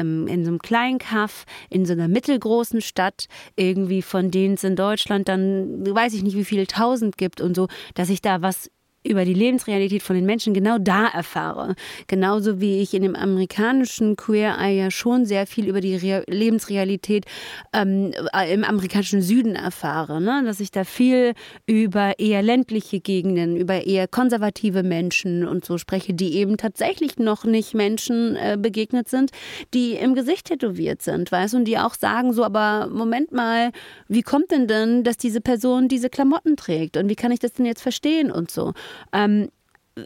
[0.00, 4.64] ähm, in so einem kleinen Kaff, in so einer mittelgroßen Stadt, irgendwie von denen es
[4.64, 8.42] in Deutschland dann, weiß ich nicht, wie viele tausend gibt und so, dass ich da
[8.42, 8.70] was
[9.02, 11.74] über die Lebensrealität von den Menschen genau da erfahre.
[12.06, 16.24] Genauso wie ich in dem amerikanischen Queer Eye ja schon sehr viel über die Re
[16.26, 17.24] Lebensrealität
[17.72, 18.12] ähm,
[18.50, 20.20] im amerikanischen Süden erfahre.
[20.20, 20.42] Ne?
[20.44, 21.32] Dass ich da viel
[21.66, 27.44] über eher ländliche Gegenden, über eher konservative Menschen und so spreche, die eben tatsächlich noch
[27.44, 29.30] nicht Menschen äh, begegnet sind,
[29.72, 33.70] die im Gesicht tätowiert sind, weißt und die auch sagen so, aber Moment mal,
[34.08, 37.54] wie kommt denn denn, dass diese Person diese Klamotten trägt und wie kann ich das
[37.54, 38.74] denn jetzt verstehen und so.
[39.12, 39.48] Ähm,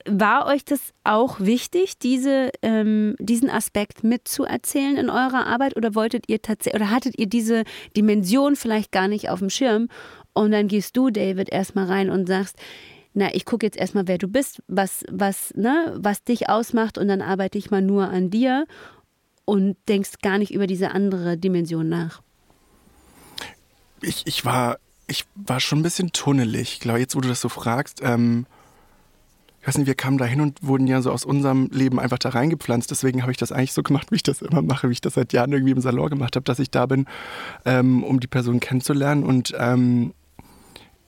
[0.06, 6.24] war euch das auch wichtig, diese, ähm, diesen Aspekt mitzuerzählen in eurer Arbeit oder wolltet
[6.28, 7.64] ihr tatsächlich oder hattet ihr diese
[7.96, 9.88] Dimension vielleicht gar nicht auf dem Schirm?
[10.32, 12.56] Und dann gehst du, David, erstmal rein und sagst,
[13.12, 17.06] na, ich gucke jetzt erstmal, wer du bist, was, was, ne, was dich ausmacht und
[17.06, 18.66] dann arbeite ich mal nur an dir
[19.44, 22.22] und denkst gar nicht über diese andere Dimension nach.
[24.00, 26.80] Ich, ich war ich war schon ein bisschen tunnelig.
[26.80, 28.46] Glaube, jetzt, wo du das so fragst, ähm,
[29.64, 32.18] ich weiß nicht, wir kamen da hin und wurden ja so aus unserem Leben einfach
[32.18, 32.90] da reingepflanzt.
[32.90, 35.14] Deswegen habe ich das eigentlich so gemacht, wie ich das immer mache, wie ich das
[35.14, 37.06] seit Jahren irgendwie im Salon gemacht habe, dass ich da bin,
[37.64, 40.12] ähm, um die Person kennenzulernen und ähm,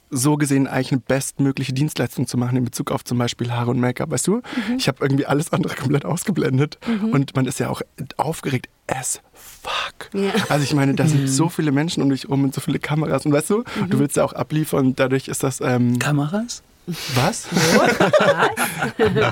[0.08, 3.78] so gesehen eigentlich eine bestmögliche Dienstleistung zu machen in Bezug auf zum Beispiel Haare und
[3.78, 4.10] Make-up.
[4.10, 4.40] Weißt du,
[4.78, 6.78] ich habe irgendwie alles andere komplett ausgeblendet
[7.12, 7.82] und man ist ja auch
[8.16, 10.14] aufgeregt as fuck.
[10.14, 10.30] Ja.
[10.48, 13.26] Also ich meine, da sind so viele Menschen um dich rum und so viele Kameras
[13.26, 15.60] und weißt du, du willst ja auch abliefern und dadurch ist das...
[15.60, 16.62] Ähm, Kameras?
[17.14, 17.48] was?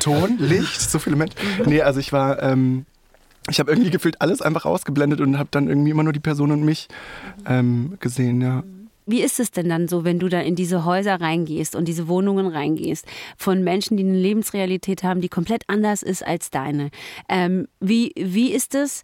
[0.01, 1.37] Ton, Licht, so viele Menschen.
[1.67, 2.87] Nee, also ich war, ähm,
[3.49, 6.51] ich habe irgendwie gefühlt alles einfach ausgeblendet und habe dann irgendwie immer nur die Person
[6.51, 6.89] und mich
[7.47, 8.65] ähm, gesehen, ja.
[9.07, 12.09] Wie ist es denn dann so, wenn du da in diese Häuser reingehst und diese
[12.09, 16.91] Wohnungen reingehst von Menschen, die eine Lebensrealität haben, die komplett anders ist als deine?
[17.29, 19.03] Ähm, wie, wie ist es,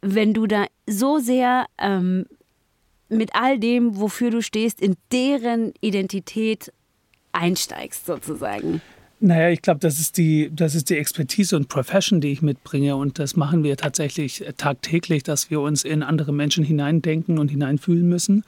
[0.00, 2.26] wenn du da so sehr ähm,
[3.08, 6.72] mit all dem, wofür du stehst, in deren Identität
[7.32, 8.80] einsteigst sozusagen?
[9.24, 12.96] Naja, ich glaube, das, ist die, das ist die Expertise und Profession, die ich mitbringe.
[12.96, 18.08] Und das machen wir tatsächlich tagtäglich, dass wir uns in andere Menschen hineindenken und hineinfühlen
[18.08, 18.44] müssen.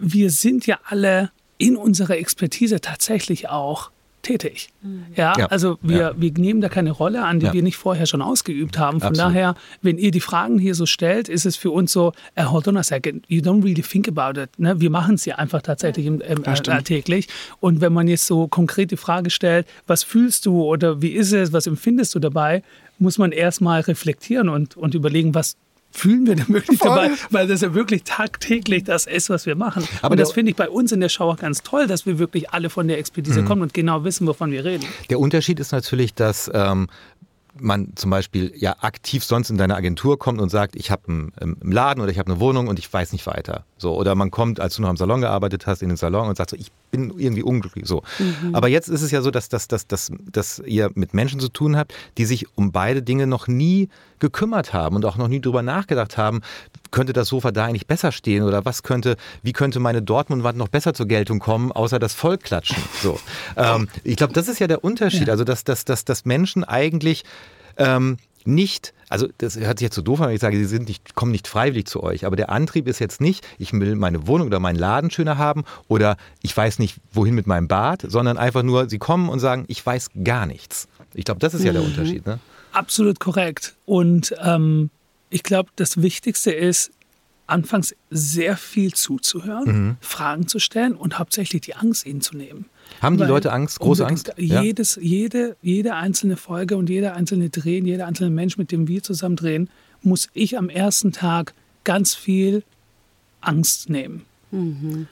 [0.00, 3.92] Wir sind ja alle in unserer Expertise tatsächlich auch
[4.26, 4.68] tätig.
[5.16, 5.46] Ja, Ja.
[5.46, 6.12] also wir, Ja.
[6.16, 7.52] wir nehmen da keine Rolle an, die Ja.
[7.52, 9.00] wir nicht vorher schon ausgeübt haben.
[9.00, 9.30] Von Absolut.
[9.32, 12.68] daher, wenn ihr die Fragen hier so stellt, ist es für uns so, äh, hold
[12.68, 14.50] on a second, you don't really think about it.
[14.58, 14.78] Ne?
[14.80, 16.78] Wir machen es ja einfach tatsächlich im, im, Ja, stimmt.
[16.78, 17.28] äh, täglich.
[17.60, 21.32] Und wenn man jetzt so konkret die Frage stellt, was fühlst du oder wie ist
[21.32, 22.62] es, was empfindest du dabei,
[22.98, 25.56] muss man erstmal reflektieren und, und überlegen, was
[25.96, 26.88] fühlen wir denn wirklich Voll.
[26.94, 29.82] dabei, weil das ja wirklich tagtäglich das ist, was wir machen.
[30.02, 32.18] Aber und das finde ich bei uns in der Show auch ganz toll, dass wir
[32.18, 33.46] wirklich alle von der Expertise Mhm.
[33.46, 34.84] kommen und genau wissen, wovon wir reden.
[35.10, 36.88] Der Unterschied ist natürlich, dass ähm,
[37.58, 41.32] man zum Beispiel ja aktiv sonst in deine Agentur kommt und sagt, ich habe einen,
[41.40, 43.64] einen Laden oder ich habe eine Wohnung und ich weiß nicht weiter.
[43.78, 46.36] So oder man kommt, als du noch im Salon gearbeitet hast, in den Salon und
[46.36, 47.86] sagt so, ich bin irgendwie unglücklich.
[47.86, 48.02] So.
[48.52, 51.48] Aber jetzt ist es ja so, dass, dass, dass, dass, dass ihr mit Menschen zu
[51.48, 55.40] tun habt, die sich um beide Dinge noch nie gekümmert haben und auch noch nie
[55.40, 56.40] drüber nachgedacht haben,
[56.90, 60.68] könnte das Sofa da eigentlich besser stehen oder was könnte, wie könnte meine Dortmund-Wand noch
[60.68, 62.76] besser zur Geltung kommen, außer das Vollklatschen.
[63.02, 63.20] So.
[63.56, 65.28] Ähm, ich glaube, das ist ja der Unterschied.
[65.28, 67.24] Also, dass, dass, dass, dass Menschen eigentlich
[67.76, 70.88] ähm, nicht, also das hört sich jetzt so doof an, wenn ich sage, sie sind
[70.88, 74.26] nicht, kommen nicht freiwillig zu euch, aber der Antrieb ist jetzt nicht, ich will meine
[74.26, 78.38] Wohnung oder meinen Laden schöner haben oder ich weiß nicht, wohin mit meinem Bad, sondern
[78.38, 80.88] einfach nur, sie kommen und sagen, ich weiß gar nichts.
[81.14, 81.88] Ich glaube, das ist ja der mhm.
[81.88, 82.26] Unterschied.
[82.26, 82.38] Ne?
[82.72, 83.74] Absolut korrekt.
[83.86, 84.90] Und ähm,
[85.30, 86.90] ich glaube, das Wichtigste ist,
[87.46, 89.96] anfangs sehr viel zuzuhören, mhm.
[90.00, 92.66] Fragen zu stellen und hauptsächlich die Angst ihnen zu nehmen.
[93.00, 94.32] Haben die Weil Leute Angst, große Angst?
[94.36, 95.02] Jedes, ja.
[95.02, 99.36] jede, jede einzelne Folge und jeder einzelne Drehen, jeder einzelne Mensch, mit dem wir zusammen
[99.36, 99.70] drehen,
[100.02, 101.54] muss ich am ersten Tag
[101.84, 102.62] ganz viel
[103.40, 104.24] Angst nehmen.
[104.50, 105.08] Mhm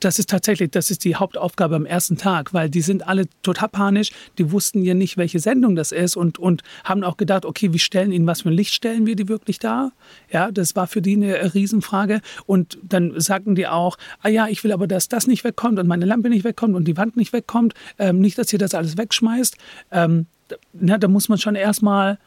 [0.00, 3.68] das ist tatsächlich, das ist die Hauptaufgabe am ersten Tag, weil die sind alle total
[3.68, 7.72] panisch, die wussten ja nicht, welche Sendung das ist und, und haben auch gedacht, okay,
[7.72, 9.92] wie stellen ihnen, was für ein Licht stellen wir die wirklich da?
[10.30, 14.64] Ja, das war für die eine Riesenfrage und dann sagten die auch, ah ja, ich
[14.64, 17.32] will aber, dass das nicht wegkommt und meine Lampe nicht wegkommt und die Wand nicht
[17.32, 19.56] wegkommt, ähm, nicht, dass ihr das alles wegschmeißt.
[19.92, 20.26] Ähm,
[20.72, 22.18] na, da muss man schon erstmal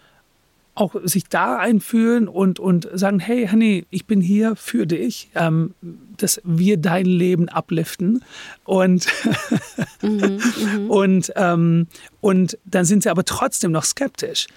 [0.73, 5.73] auch sich da einfühlen und, und sagen, hey Honey, ich bin hier für dich, ähm,
[6.17, 8.23] dass wir dein Leben abliften.
[8.63, 9.07] Und,
[10.01, 10.39] mhm,
[10.73, 11.87] mhm, und, ähm,
[12.21, 14.47] und dann sind sie aber trotzdem noch skeptisch.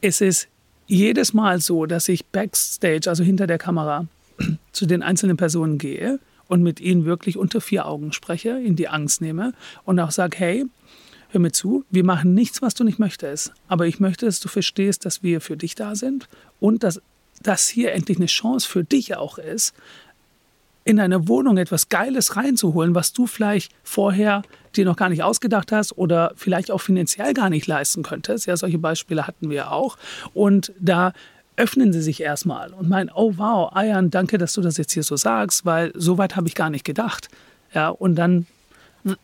[0.00, 0.48] Es ist
[0.86, 4.06] jedes Mal so, dass ich backstage, also hinter der Kamera,
[4.72, 8.88] zu den einzelnen Personen gehe und mit ihnen wirklich unter vier Augen spreche, ihnen die
[8.88, 9.52] Angst nehme
[9.84, 10.64] und auch sage, hey,
[11.28, 13.52] hör mir zu, wir machen nichts, was du nicht möchtest.
[13.68, 16.28] Aber ich möchte, dass du verstehst, dass wir für dich da sind
[16.60, 17.00] und dass
[17.42, 19.74] das hier endlich eine Chance für dich auch ist,
[20.84, 24.42] in deine Wohnung etwas Geiles reinzuholen, was du vielleicht vorher
[24.74, 28.46] dir noch gar nicht ausgedacht hast oder vielleicht auch finanziell gar nicht leisten könntest.
[28.46, 29.98] Ja, solche Beispiele hatten wir auch.
[30.32, 31.12] Und da
[31.56, 35.02] öffnen sie sich erstmal und meinen, oh wow, Ayan, danke, dass du das jetzt hier
[35.02, 37.28] so sagst, weil so weit habe ich gar nicht gedacht.
[37.74, 38.46] Ja, und dann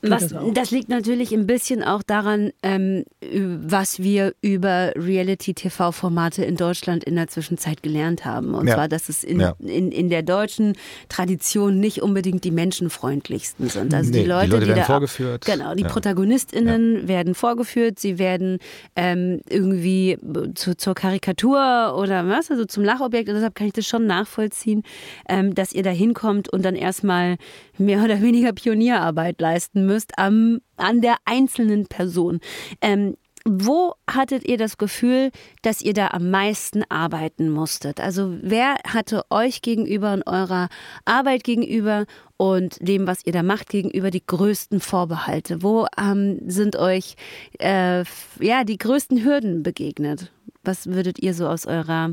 [0.02, 7.04] was, das liegt natürlich ein bisschen auch daran, ähm, was wir über Reality-TV-Formate in Deutschland
[7.04, 8.54] in der Zwischenzeit gelernt haben.
[8.54, 8.74] Und ja.
[8.74, 9.54] zwar, dass es in, ja.
[9.58, 10.76] in, in der deutschen
[11.08, 13.92] Tradition nicht unbedingt die menschenfreundlichsten sind.
[13.92, 15.44] Also nee, die Leute, die, Leute die werden da, vorgeführt.
[15.44, 15.88] Genau, die ja.
[15.88, 18.58] ProtagonistInnen werden vorgeführt, sie werden
[18.96, 20.18] ähm, irgendwie
[20.54, 23.28] zu, zur Karikatur oder was, also zum Lachobjekt.
[23.28, 24.82] Und deshalb kann ich das schon nachvollziehen,
[25.28, 27.36] ähm, dass ihr da hinkommt und dann erstmal
[27.78, 32.40] mehr oder weniger Pionierarbeit leisten müsst am, an der einzelnen Person.
[32.80, 38.00] Ähm, wo hattet ihr das Gefühl, dass ihr da am meisten arbeiten musstet?
[38.00, 40.68] Also wer hatte euch gegenüber und eurer
[41.04, 42.06] Arbeit gegenüber
[42.38, 45.62] und dem, was ihr da macht, gegenüber die größten Vorbehalte?
[45.62, 47.16] Wo ähm, sind euch
[47.60, 48.04] äh,
[48.40, 50.32] ja die größten Hürden begegnet?
[50.62, 52.12] Was würdet ihr so aus eurer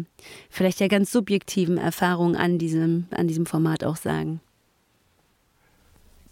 [0.49, 4.41] vielleicht ja ganz subjektiven Erfahrung an diesem, an diesem Format auch sagen?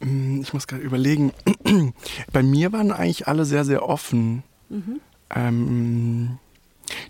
[0.01, 1.31] Hm, ich muss gerade überlegen.
[2.33, 4.43] Bei mir waren eigentlich alle sehr, sehr offen.
[4.69, 4.99] Mhm.
[5.35, 6.37] Ähm,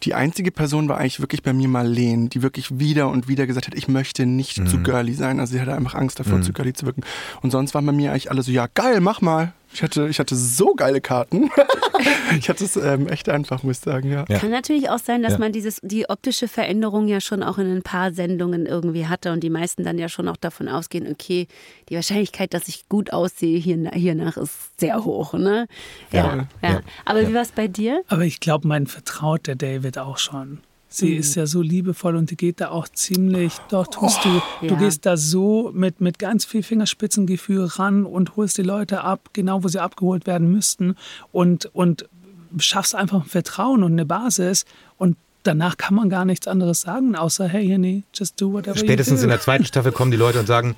[0.04, 3.68] die einzige Person war eigentlich wirklich bei mir Marlene, die wirklich wieder und wieder gesagt
[3.68, 4.68] hat, ich möchte nicht mhm.
[4.68, 5.40] zu girly sein.
[5.40, 6.44] Also sie hatte einfach Angst davor, mhm.
[6.44, 7.02] zu girly zu wirken.
[7.42, 9.54] Und sonst waren bei mir eigentlich alle so, ja geil, mach mal.
[9.72, 11.52] Ich hatte, ich hatte so geile Karten.
[12.38, 14.26] ich hatte es ähm, echt einfach, muss ich sagen, ja.
[14.26, 15.40] Kann natürlich auch sein, dass ja.
[15.40, 19.42] man dieses, die optische Veränderung ja schon auch in ein paar Sendungen irgendwie hatte und
[19.42, 21.48] die meisten dann ja schon auch davon ausgehen, okay,
[21.90, 25.68] die Wahrscheinlichkeit, dass ich gut aussehe hier, hiernach ist sehr hoch, ne?
[26.12, 26.48] Ja.
[26.64, 26.70] ja.
[26.70, 26.82] ja.
[27.06, 28.02] Aber wie war es bei dir?
[28.08, 30.60] Aber ich glaube, mein Vertraut, der David auch schon.
[30.92, 31.20] Sie mhm.
[31.20, 34.74] ist ja so liebevoll und die geht da auch ziemlich, doch tust du, oh, du
[34.74, 34.76] ja.
[34.76, 39.64] gehst da so mit, mit ganz viel Fingerspitzengefühl ran und holst die Leute ab, genau
[39.64, 40.96] wo sie abgeholt werden müssten
[41.32, 42.10] und, und
[42.58, 44.66] schaffst einfach ein Vertrauen und eine Basis
[44.98, 49.22] und danach kann man gar nichts anderes sagen, außer hey, Henny, just do whatever Spätestens
[49.22, 50.76] in der zweiten Staffel kommen die Leute und sagen,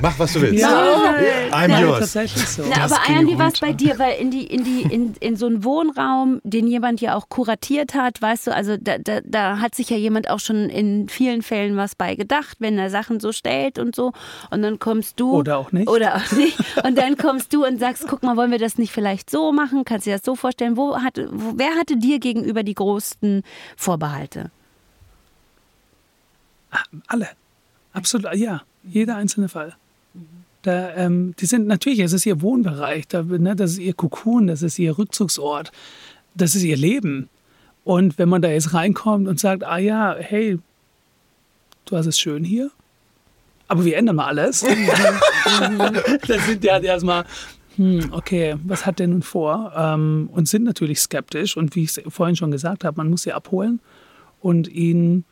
[0.00, 0.60] Mach, was du willst.
[0.60, 1.14] Ja,
[1.50, 2.00] I'm ja, yours.
[2.00, 2.64] Tatsächlich so.
[2.68, 3.98] Na, aber Ayan, wie war es bei dir?
[3.98, 7.94] Weil in, die, in, die, in, in so einen Wohnraum, den jemand ja auch kuratiert
[7.94, 11.42] hat, weißt du, also da, da, da hat sich ja jemand auch schon in vielen
[11.42, 14.12] Fällen was bei gedacht, wenn er Sachen so stellt und so.
[14.50, 15.32] Und dann kommst du.
[15.32, 15.88] Oder auch nicht.
[15.88, 16.58] Oder auch nicht.
[16.84, 19.84] Und dann kommst du und sagst, guck mal, wollen wir das nicht vielleicht so machen?
[19.84, 20.76] Kannst du dir das so vorstellen?
[20.76, 23.42] Wo hatte, wo, wer hatte dir gegenüber die größten
[23.76, 24.50] Vorbehalte?
[26.70, 27.28] Ah, alle.
[27.92, 28.62] Absolut, ja.
[28.84, 29.76] Jeder einzelne Fall.
[30.62, 34.46] Da, ähm, die sind natürlich, es ist ihr Wohnbereich, da, ne, das ist ihr Kokon,
[34.46, 35.72] das ist ihr Rückzugsort,
[36.34, 37.28] das ist ihr Leben.
[37.84, 40.58] Und wenn man da jetzt reinkommt und sagt, ah ja, hey,
[41.84, 42.70] du hast es schön hier,
[43.66, 44.60] aber wir ändern mal alles,
[46.28, 47.24] dann sind die halt erstmal,
[47.76, 49.72] hm, okay, was hat der nun vor?
[49.76, 51.56] Ähm, und sind natürlich skeptisch.
[51.56, 53.80] Und wie ich es vorhin schon gesagt habe, man muss sie abholen
[54.40, 55.24] und ihnen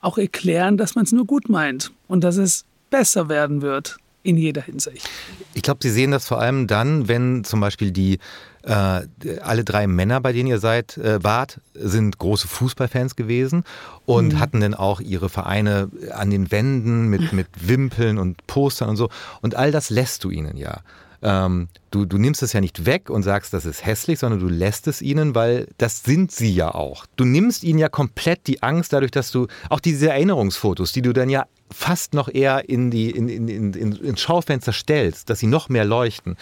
[0.00, 4.36] auch erklären, dass man es nur gut meint und dass es besser werden wird in
[4.36, 5.08] jeder Hinsicht.
[5.54, 8.18] Ich glaube, Sie sehen das vor allem dann, wenn zum Beispiel die
[8.62, 9.02] äh,
[9.40, 13.64] alle drei Männer, bei denen ihr seid, äh, wart, sind große Fußballfans gewesen
[14.04, 14.38] und mhm.
[14.38, 19.08] hatten dann auch ihre Vereine an den Wänden mit, mit Wimpeln und Postern und so.
[19.40, 20.80] Und all das lässt du ihnen ja.
[21.22, 24.48] Ähm, du, du nimmst es ja nicht weg und sagst, das ist hässlich, sondern du
[24.48, 27.04] lässt es ihnen, weil das sind sie ja auch.
[27.16, 31.12] Du nimmst ihnen ja komplett die Angst dadurch, dass du auch diese Erinnerungsfotos, die du
[31.12, 35.46] dann ja fast noch eher in die, in, in, in, ins Schaufenster stellst, dass sie
[35.46, 36.36] noch mehr leuchten.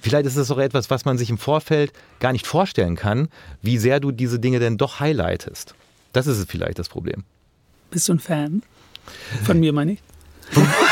[0.00, 3.28] Vielleicht ist es auch etwas, was man sich im Vorfeld gar nicht vorstellen kann,
[3.60, 5.74] wie sehr du diese Dinge denn doch highlightest.
[6.12, 7.24] Das ist vielleicht das Problem.
[7.90, 8.62] Bist du ein Fan?
[9.44, 10.02] Von mir meine ich?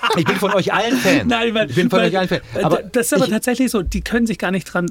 [0.16, 1.26] Ich bin von euch allen Fan.
[1.26, 2.40] Nein, weil, ich bin von weil, euch allen Fan.
[2.62, 4.86] Aber das ist aber ich, tatsächlich so, die können sich gar nicht dran,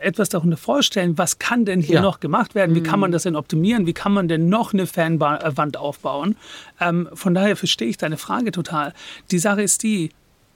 [0.00, 2.02] etwas darunter vorstellen, was kann denn hier ja.
[2.02, 4.86] noch gemacht werden, wie kann man das denn optimieren, wie kann man denn noch eine
[4.86, 6.36] Fanwand aufbauen.
[6.80, 8.92] Ähm, von daher verstehe ich deine Frage total.
[9.30, 10.10] Die Sache ist die,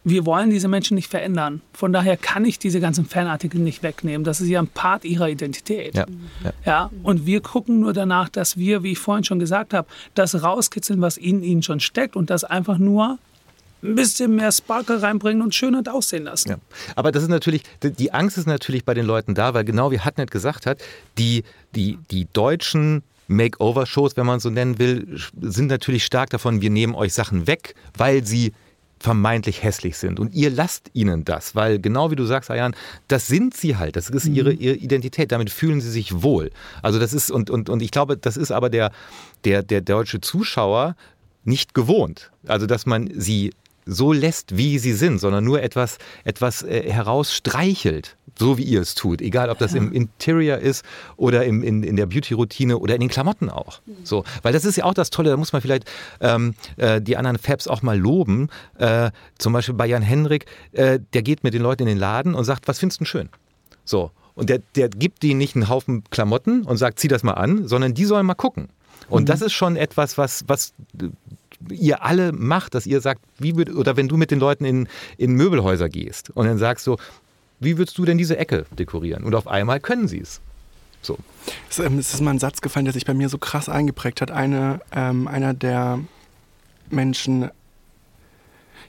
[0.05, 1.61] wir wollen diese Menschen nicht verändern.
[1.73, 4.25] Von daher kann ich diese ganzen Fanartikel nicht wegnehmen.
[4.25, 5.95] Das ist ja ein Part ihrer Identität.
[5.95, 6.07] Ja,
[6.43, 6.53] ja.
[6.65, 10.43] ja, und wir gucken nur danach, dass wir, wie ich vorhin schon gesagt habe, das
[10.43, 13.19] rauskitzeln, was in ihnen schon steckt und das einfach nur
[13.83, 16.51] ein bisschen mehr Sparkle reinbringen und schöner aussehen lassen.
[16.51, 16.57] Ja.
[16.97, 20.01] Aber das ist natürlich, die Angst ist natürlich bei den Leuten da, weil genau wie
[20.01, 20.81] Hartnett gesagt hat,
[21.19, 26.71] die, die, die deutschen Makeover-Shows, wenn man so nennen will, sind natürlich stark davon, wir
[26.71, 28.53] nehmen euch Sachen weg, weil sie
[28.99, 30.21] vermeintlich hässlich sind.
[30.21, 32.77] Und ihr lasst ihnen das, weil genau wie du sagst, Ayan,
[33.09, 33.97] das sind sie halt.
[33.97, 34.61] Das ist ihre, mhm.
[34.61, 35.33] ihre Identität.
[35.33, 36.51] Damit fühlen sie sich wohl.
[36.83, 38.93] Also das ist, und, und, und ich glaube, das ist aber der,
[39.45, 40.97] der, der deutsche Zuschauer
[41.45, 42.31] nicht gewohnt.
[42.47, 43.53] Also, dass man sie
[43.91, 48.95] so lässt, wie sie sind, sondern nur etwas, etwas äh, herausstreichelt, so wie ihr es
[48.95, 49.21] tut.
[49.21, 50.85] Egal, ob das im Interior ist
[51.17, 53.81] oder im, in, in der Beauty-Routine oder in den Klamotten auch.
[54.05, 57.17] So, weil das ist ja auch das Tolle, da muss man vielleicht ähm, äh, die
[57.17, 58.49] anderen Fabs auch mal loben.
[58.79, 62.35] Äh, zum Beispiel bei Jan Henrik, äh, der geht mit den Leuten in den Laden
[62.35, 63.29] und sagt, was findest du schön?
[63.85, 64.13] So.
[64.35, 67.67] Und der, der gibt ihnen nicht einen Haufen Klamotten und sagt, zieh das mal an,
[67.67, 68.69] sondern die sollen mal gucken.
[69.09, 69.27] Und mhm.
[69.27, 70.73] das ist schon etwas, was, was
[71.69, 74.89] ihr alle macht, dass ihr sagt, wie würd, oder wenn du mit den Leuten in,
[75.19, 76.99] in Möbelhäuser gehst und dann sagst so,
[77.59, 79.25] wie würdest du denn diese Ecke dekorieren?
[79.25, 80.41] Und auf einmal können sie es.
[81.03, 81.19] So.
[81.69, 84.21] Es, ähm, es ist mal ein Satz gefallen, der sich bei mir so krass eingeprägt
[84.21, 84.31] hat.
[84.31, 86.01] Eine, ähm, einer der
[86.91, 87.51] Menschen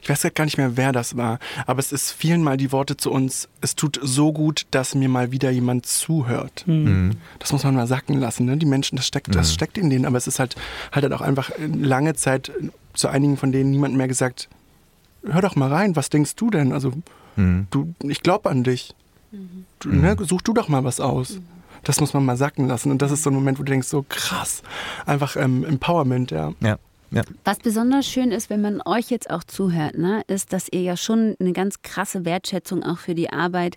[0.02, 2.96] ich weiß gar nicht mehr, wer das war, aber es ist vielen mal die Worte
[2.96, 6.64] zu uns, es tut so gut, dass mir mal wieder jemand zuhört.
[6.66, 6.74] Mhm.
[6.74, 7.10] mhm.
[7.38, 8.44] Das muss man mal sacken lassen.
[8.46, 8.56] Ne?
[8.56, 9.54] Die Menschen, das steckt, das mhm.
[9.54, 10.56] steckt in denen, aber es ist halt,
[10.90, 12.50] halt, halt auch einfach lange Zeit
[12.94, 14.48] zu einigen von denen niemand mehr gesagt,
[15.24, 16.72] hör doch mal rein, was denkst du denn?
[16.72, 16.92] Also,
[17.36, 17.68] mhm.
[17.70, 18.94] du, ich glaube an dich.
[19.78, 20.24] Du, ne, mhm.
[20.24, 21.40] such du doch mal was aus.
[21.84, 22.90] Das muss man mal sacken lassen.
[22.90, 24.62] Und das ist so ein Moment, wo du denkst, so krass.
[25.06, 26.52] Einfach ähm, Empowerment, ja.
[26.60, 26.78] Ja.
[27.12, 27.22] Ja.
[27.44, 30.96] Was besonders schön ist, wenn man euch jetzt auch zuhört, ne, ist, dass ihr ja
[30.96, 33.76] schon eine ganz krasse Wertschätzung auch für die Arbeit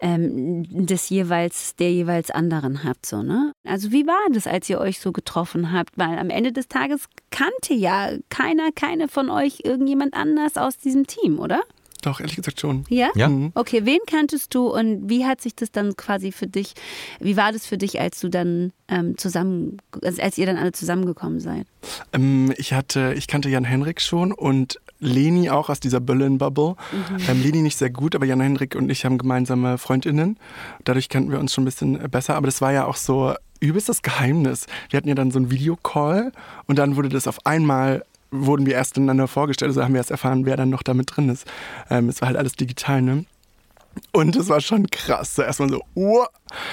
[0.00, 3.06] ähm, des jeweils, der jeweils anderen habt.
[3.06, 3.52] So, ne?
[3.64, 5.96] Also wie war das, als ihr euch so getroffen habt?
[5.96, 11.06] Weil am Ende des Tages kannte ja keiner, keine von euch irgendjemand anders aus diesem
[11.06, 11.60] Team, oder?
[12.02, 12.84] Doch, ehrlich gesagt schon.
[12.88, 13.10] Ja?
[13.14, 13.28] ja?
[13.28, 13.52] Mhm.
[13.54, 16.74] Okay, wen kanntest du und wie hat sich das dann quasi für dich,
[17.20, 21.40] wie war das für dich, als du dann ähm, zusammen, als ihr dann alle zusammengekommen
[21.40, 21.66] seid?
[22.12, 26.74] Ähm, ich hatte, ich kannte Jan Henrik schon und Leni auch aus dieser Berlin-Bubble.
[26.92, 27.16] Mhm.
[27.28, 30.38] Ähm, Leni nicht sehr gut, aber Jan Henrik und ich haben gemeinsame Freundinnen.
[30.84, 33.88] Dadurch kannten wir uns schon ein bisschen besser, aber das war ja auch so übelst
[33.88, 34.66] das Geheimnis.
[34.90, 36.32] Wir hatten ja dann so einen Videocall
[36.66, 40.10] und dann wurde das auf einmal wurden wir erst einander vorgestellt, also haben wir erst
[40.10, 41.46] erfahren, wer dann noch damit drin ist.
[41.90, 43.24] Ähm, es war halt alles digital, ne?
[44.12, 45.34] Und es war schon krass.
[45.34, 46.24] So erstmal so, uh,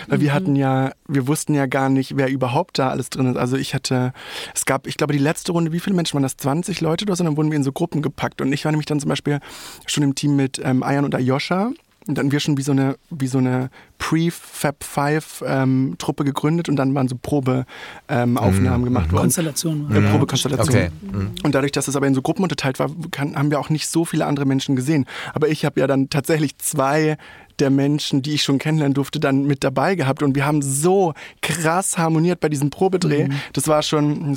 [0.08, 0.22] weil mhm.
[0.22, 3.38] wir hatten ja, wir wussten ja gar nicht, wer überhaupt da alles drin ist.
[3.38, 4.13] Also ich hatte,
[4.54, 6.38] es gab, ich glaube, die letzte Runde, wie viele Menschen waren das?
[6.38, 7.24] 20 Leute oder so?
[7.24, 8.41] Dann wurden wir in so Gruppen gepackt.
[8.41, 9.39] Und ich war nämlich dann zum Beispiel
[9.86, 11.72] schon im Team mit ähm, Ayan und Ayosha.
[12.10, 13.69] Und dann wir schon wie so eine, wie so eine
[14.00, 18.84] Pre-Fab Five ähm, Truppe gegründet und dann waren so Probeaufnahmen ähm, mhm.
[18.84, 19.22] gemacht worden.
[19.22, 19.95] Konstellation.
[19.95, 20.67] Äh, Probekonstellation.
[20.67, 20.89] Okay.
[21.04, 21.36] Mhm.
[21.43, 23.88] Und dadurch, dass es aber in so Gruppen unterteilt war, kann, haben wir auch nicht
[23.88, 25.06] so viele andere Menschen gesehen.
[25.36, 27.15] Aber ich habe ja dann tatsächlich zwei
[27.60, 30.24] der Menschen, die ich schon kennenlernen durfte, dann mit dabei gehabt.
[30.24, 33.28] Und wir haben so krass harmoniert bei diesem Probedreh.
[33.28, 33.34] Mhm.
[33.54, 34.36] Das war schon,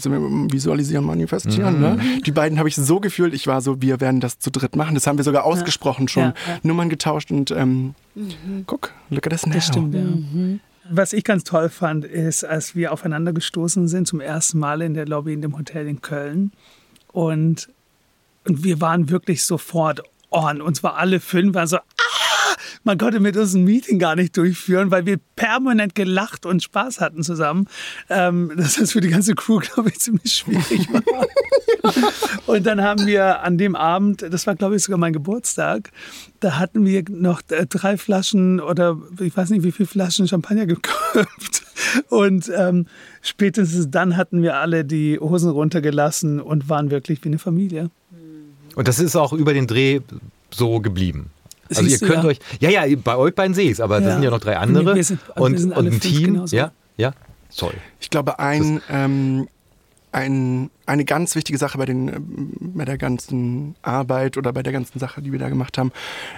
[0.52, 1.80] visualisieren, manifestieren.
[1.80, 1.90] Ne?
[1.90, 1.96] Mhm.
[1.96, 2.20] Ne?
[2.24, 3.34] Die beiden habe ich so gefühlt.
[3.34, 4.94] Ich war so, wir werden das zu dritt machen.
[4.94, 6.22] Das haben wir sogar ausgesprochen schon.
[6.22, 6.58] Ja, ja.
[6.62, 8.64] Nummern getauscht und ähm, mhm.
[8.66, 9.54] guck, look at this now.
[9.54, 10.00] Das stimmt, ja.
[10.00, 10.60] Mhm.
[10.90, 14.94] Was ich ganz toll fand, ist, als wir aufeinander gestoßen sind, zum ersten Mal in
[14.94, 16.52] der Lobby in dem Hotel in Köln.
[17.12, 17.68] Und,
[18.46, 20.60] und wir waren wirklich sofort on.
[20.60, 21.82] Und zwar alle fünf waren so, ah,
[22.84, 27.00] man konnte mit uns ein Meeting gar nicht durchführen, weil wir permanent gelacht und Spaß
[27.00, 27.66] hatten zusammen.
[28.08, 31.26] Ähm, das ist für die ganze Crew, glaube ich, ziemlich schwierig war.
[32.46, 35.90] und dann haben wir an dem Abend, das war glaube ich sogar mein Geburtstag,
[36.40, 40.66] da hatten wir noch äh, drei Flaschen oder ich weiß nicht wie viele Flaschen Champagner
[40.66, 41.62] gekauft.
[42.08, 42.86] Und ähm,
[43.20, 47.90] spätestens dann hatten wir alle die Hosen runtergelassen und waren wirklich wie eine Familie.
[48.74, 50.00] Und das ist auch über den Dreh
[50.50, 51.30] so geblieben.
[51.78, 52.30] Also Siehst ihr du, könnt ja.
[52.30, 54.04] euch, ja, ja, bei euch beiden sehe ich es, aber Ja.
[54.06, 56.02] das sind ja noch drei andere Wir sind- wir und, sind und alle ein fünf
[56.16, 56.34] Team.
[56.34, 56.56] genauso.
[56.56, 57.12] Ja, ja,
[57.48, 57.74] sorry.
[58.00, 59.48] Ich glaube, ein, ähm,
[60.12, 64.72] ein, eine ganz wichtige Sache bei, den, ähm, bei der ganzen Arbeit oder bei der
[64.72, 65.92] ganzen Sache, die wir da gemacht haben,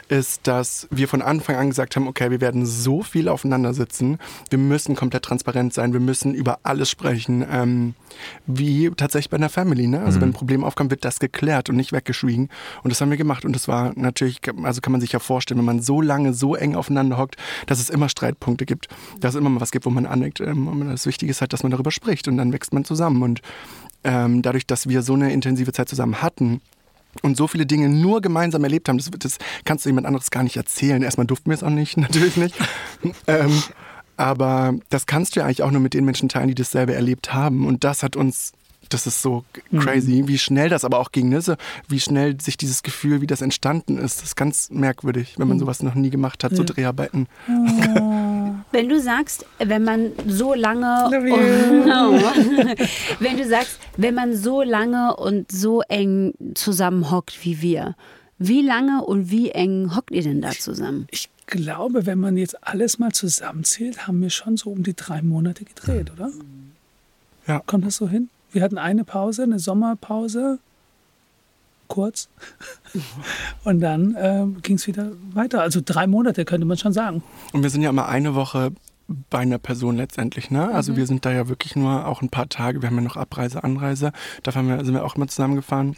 [0.09, 4.19] ist, dass wir von Anfang an gesagt haben, okay, wir werden so viel aufeinander sitzen,
[4.51, 7.95] wir müssen komplett transparent sein, wir müssen über alles sprechen, ähm,
[8.47, 9.87] wie tatsächlich bei einer Family.
[9.87, 10.01] Ne?
[10.01, 12.49] Also wenn ein Problem aufkommt, wird das geklärt und nicht weggeschwiegen.
[12.83, 13.45] Und das haben wir gemacht.
[13.45, 16.55] Und das war natürlich, also kann man sich ja vorstellen, wenn man so lange, so
[16.55, 17.37] eng aufeinander hockt,
[17.67, 18.89] dass es immer Streitpunkte gibt,
[19.21, 20.41] dass es immer mal was gibt, wo man aneckt.
[20.41, 23.23] Ähm, und das Wichtige ist halt, dass man darüber spricht und dann wächst man zusammen.
[23.23, 23.41] Und
[24.05, 26.61] ähm, dadurch, dass wir so eine intensive Zeit zusammen hatten,
[27.23, 30.43] und so viele Dinge nur gemeinsam erlebt haben, das, das kannst du jemand anderes gar
[30.43, 31.03] nicht erzählen.
[31.03, 32.57] Erstmal durften wir es auch nicht, natürlich nicht.
[33.27, 33.63] ähm,
[34.17, 37.33] aber das kannst du ja eigentlich auch nur mit den Menschen teilen, die dasselbe erlebt
[37.33, 37.67] haben.
[37.67, 38.53] Und das hat uns,
[38.89, 39.45] das ist so
[39.77, 41.41] crazy, wie schnell das aber auch ging, ne?
[41.41, 41.55] so,
[41.89, 44.19] wie schnell sich dieses Gefühl, wie das entstanden ist.
[44.19, 47.29] Das ist ganz merkwürdig, wenn man sowas noch nie gemacht hat, so Dreharbeiten.
[48.73, 50.85] Wenn du sagst, wenn man so lange.
[53.21, 57.95] wenn du sagst, wenn man so lange und so eng zusammen hockt wie wir,
[58.39, 61.07] wie lange und wie eng hockt ihr denn da zusammen?
[61.13, 65.23] Ich glaube, wenn man jetzt alles mal zusammenzählt, haben wir schon so um die drei
[65.23, 66.31] Monate gedreht, oder?
[67.47, 67.63] Ja.
[67.67, 68.29] Kommt das so hin?
[68.55, 70.61] Wir hatten eine Pause, eine Sommerpause,
[71.89, 72.29] kurz.
[73.65, 75.61] Und dann ähm, ging es wieder weiter.
[75.61, 77.25] Also drei Monate könnte man schon sagen.
[77.53, 78.71] Und wir sind ja immer eine Woche
[79.29, 80.73] bei einer Person letztendlich, ne?
[80.73, 82.81] Also wir sind da ja wirklich nur auch ein paar Tage.
[82.81, 84.13] Wir haben ja noch Abreise, Anreise.
[84.45, 84.53] Wir,
[84.85, 85.97] sind wir auch immer zusammengefahren.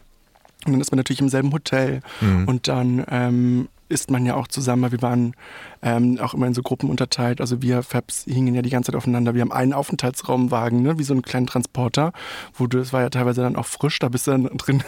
[0.64, 2.00] Und dann ist man natürlich im selben Hotel.
[2.46, 5.34] Und dann ähm, ist man ja auch zusammen, weil wir waren
[5.82, 7.40] ähm, auch immer in so Gruppen unterteilt.
[7.40, 9.34] Also wir Fabs hingen ja die ganze Zeit aufeinander.
[9.34, 10.98] Wir haben einen Aufenthaltsraumwagen, ne?
[10.98, 12.12] wie so einen kleinen Transporter,
[12.54, 14.82] wo du, es war ja teilweise dann auch frisch, da bist du dann drin.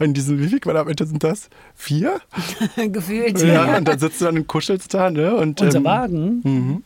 [0.00, 1.48] in diesen, wie viele Quadratmeter sind das?
[1.74, 2.20] Vier?
[2.76, 3.40] Gefühlt.
[3.42, 5.34] Ja, und dann sitzt du dann und kuschelst da, ne?
[5.36, 6.84] Und, Unser ähm, Wagen, Mhm.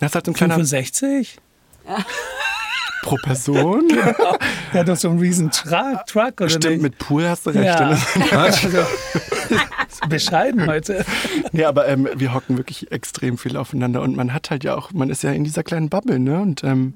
[0.00, 1.38] Das ist halt so ein kleiner 65,
[3.02, 3.88] pro Person.
[4.72, 6.82] der hat doch so einen riesen Truck, Truck oder Stimmt, nicht?
[6.82, 7.64] mit Pool hast du recht.
[7.64, 7.98] ja.
[8.30, 8.68] Also,
[10.08, 11.04] bescheiden heute.
[11.52, 14.92] Nee, aber ähm, wir hocken wirklich extrem viel aufeinander und man hat halt ja auch,
[14.92, 16.40] man ist ja in dieser kleinen Bubble, ne?
[16.40, 16.94] Und ähm,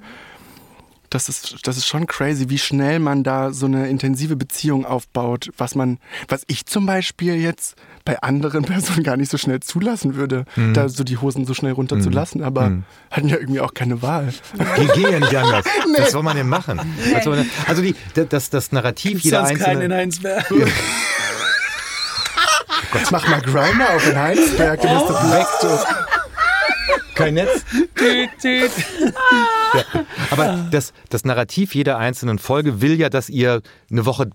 [1.11, 5.50] das ist, das ist schon crazy, wie schnell man da so eine intensive Beziehung aufbaut,
[5.57, 5.98] was man,
[6.28, 10.44] was ich zum Beispiel jetzt bei anderen Personen gar nicht so schnell zulassen würde,
[10.74, 14.32] da so die Hosen so schnell runterzulassen, aber hatten ja irgendwie auch keine Wahl.
[14.76, 15.64] Geht, geht ja nicht anders.
[15.98, 16.76] Was soll man denn machen?
[16.76, 20.36] Man also die, das, das Narrativ jeder Sonst keinen in einzelne.
[20.36, 20.48] Heinsberg.
[22.90, 25.46] Gott, mach mal Grinder auf in Heinsberg, du bist doch weg.
[25.61, 25.68] Du.
[27.14, 27.64] Kein Netz.
[27.94, 28.70] Tüt, tüt.
[30.30, 34.30] Aber das, das Narrativ jeder einzelnen Folge will ja, dass ihr eine Woche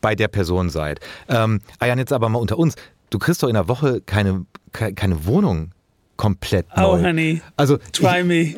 [0.00, 1.00] bei der Person seid.
[1.28, 2.74] Ähm, Ayan, jetzt aber mal unter uns.
[3.10, 5.72] Du kriegst doch in der Woche keine, ke- keine Wohnung
[6.16, 7.02] komplett Oh, neu.
[7.04, 7.42] honey.
[7.56, 8.40] Also Try me.
[8.42, 8.56] ich,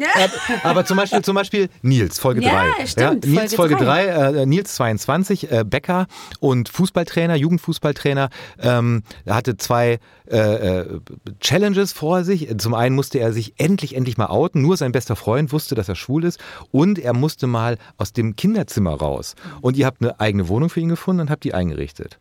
[0.65, 2.87] aber zum Beispiel, zum Beispiel Nils, Folge Ja, 3.
[2.87, 6.07] stimmt, Nils, Folge Folge 3, äh, Nils 22, äh, Bäcker
[6.41, 8.31] und Fußballtrainer, Jugendfußballtrainer,
[8.61, 9.99] ähm, er hatte zwei
[10.31, 11.01] äh, äh,
[11.41, 12.49] Challenges vor sich.
[12.57, 14.63] Zum einen musste er sich endlich, endlich mal outen.
[14.63, 16.41] Nur sein bester Freund wusste, dass er schwul ist.
[16.71, 19.35] Und er musste mal aus dem Kinderzimmer raus.
[19.61, 22.17] Und ihr habt eine eigene Wohnung für ihn gefunden und habt die eingerichtet.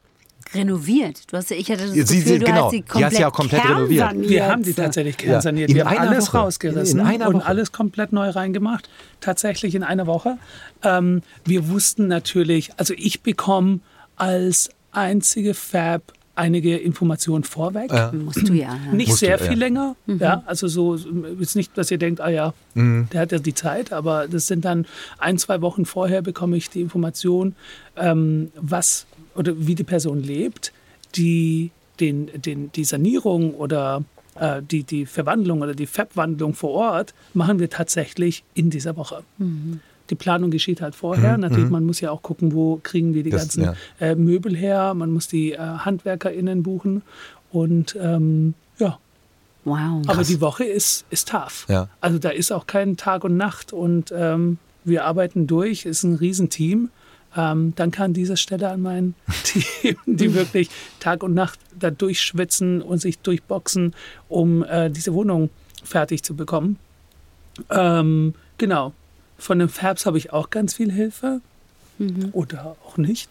[0.53, 1.31] Renoviert.
[1.31, 2.63] Du hast, ja- ich hatte das Sie- Gefühl, sie- du genau.
[2.65, 3.99] hast sie Die komplett, hast du ja komplett renoviert.
[3.99, 4.29] kernsaniert.
[4.29, 5.69] Wir haben die tatsächlich kernsaniert.
[5.69, 6.37] in Wir haben alles Woche.
[6.39, 8.89] rausgerissen und alles komplett neu reingemacht.
[9.21, 10.37] Tatsächlich in einer Woche.
[10.83, 13.79] Ähm, wir wussten natürlich, also ich bekomme
[14.15, 16.01] als einzige Fab
[16.35, 17.91] einige Informationen vorweg.
[18.13, 18.69] Musst du ja.
[18.85, 18.93] ja.
[18.93, 19.45] Nicht Musst du, sehr ja.
[19.45, 19.97] viel länger.
[20.07, 23.91] Ja, also so ist nicht, dass ihr denkt, ah ja, der hat ja die Zeit,
[23.91, 24.85] aber das sind dann
[25.17, 27.55] ein, zwei Wochen vorher bekomme ich die Information,
[27.97, 29.05] ähm, was
[29.39, 30.71] oder wie die Person lebt,
[31.15, 34.03] die den, den, die Sanierung oder
[34.35, 39.23] äh, die, die Verwandlung oder die Fab-Wandlung vor Ort machen wir tatsächlich in dieser Woche.
[40.09, 41.37] Die Planung geschieht halt vorher.
[41.37, 43.73] Natürlich, man muss ja auch gucken, wo kriegen wir die Das- ganzen ja.
[43.99, 44.93] äh, Möbel her.
[44.93, 47.01] Man muss die äh, HandwerkerInnen buchen.
[47.51, 48.97] Und ähm, ja,
[49.65, 50.03] Wow.
[50.07, 51.65] aber die Woche ist, ist tough.
[51.69, 51.89] Ja.
[52.01, 56.15] Also da ist auch kein Tag und Nacht und ähm, wir arbeiten durch, ist ein
[56.15, 56.89] Riesenteam.
[57.35, 59.13] Ähm, dann kann diese Stelle an mein
[59.43, 60.69] Team, die wirklich
[60.99, 63.95] Tag und Nacht da durchschwitzen und sich durchboxen,
[64.27, 65.49] um äh, diese Wohnung
[65.83, 66.77] fertig zu bekommen.
[67.69, 68.93] Ähm, genau.
[69.37, 71.41] Von den Fabs habe ich auch ganz viel Hilfe.
[71.97, 72.29] Mhm.
[72.31, 73.29] Oder auch nicht.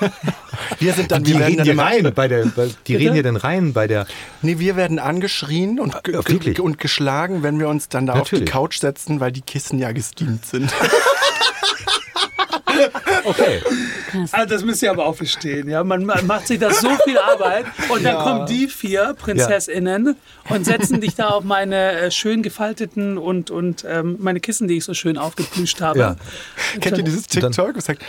[0.78, 3.12] wir sind dann, die wir werden reden dann hier rein bei der, bei, die reden
[3.12, 4.06] hier dann rein bei der.
[4.40, 8.44] Nee, wir werden angeschrien und, ja, und geschlagen, wenn wir uns dann da Natürlich.
[8.44, 10.72] auf die Couch setzen, weil die Kissen ja gesteamt sind.
[13.24, 13.62] Okay.
[14.32, 15.68] Also das müsst ihr aber auch verstehen.
[15.68, 15.84] Ja?
[15.84, 18.22] Man, macht sich da so viel Arbeit und dann ja.
[18.22, 20.16] kommen die vier Prinzessinnen
[20.48, 20.54] ja.
[20.54, 24.78] und setzen dich da auf meine äh, schön gefalteten und, und ähm, meine Kissen, die
[24.78, 25.98] ich so schön aufgeplüscht habe.
[25.98, 26.16] Ja.
[26.80, 27.76] Kennt ihr dieses TikTok?
[27.76, 28.02] Was sagt,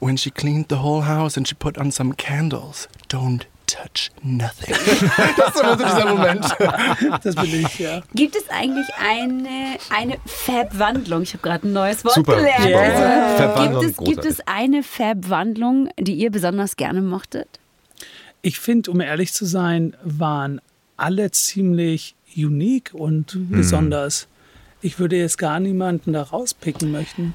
[0.00, 4.74] when she cleaned the whole house and she put on some candles, don't touch nothing.
[5.36, 6.44] das ist immer so dieser Moment.
[7.22, 8.02] Das bin ich, ja.
[8.14, 11.22] Gibt es eigentlich eine, eine Fab-Wandlung?
[11.22, 12.62] Ich habe gerade ein neues Wort super, gelernt.
[12.62, 12.78] Super.
[12.78, 13.68] Yeah.
[13.68, 17.48] Gibt, es, gibt es eine Fab-Wandlung, die ihr besonders gerne mochtet?
[18.42, 20.60] Ich finde, um ehrlich zu sein, waren
[20.96, 23.50] alle ziemlich unique und mhm.
[23.50, 24.28] besonders.
[24.80, 27.34] Ich würde jetzt gar niemanden da rauspicken möchten.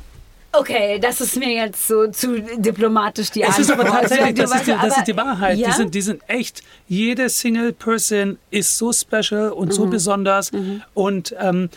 [0.54, 4.68] Okay, das ist mir jetzt so zu diplomatisch die Es ist aber tatsächlich, das ist
[4.68, 5.58] die, das ist die Wahrheit.
[5.58, 5.70] Ja?
[5.70, 9.72] Die, sind, die sind echt, jede Single Person ist so special und mhm.
[9.72, 10.52] so besonders.
[10.52, 10.82] Mhm.
[10.94, 11.70] Und ähm,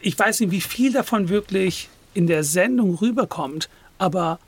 [0.00, 3.68] ich weiß nicht, wie viel davon wirklich in der Sendung rüberkommt,
[3.98, 4.38] aber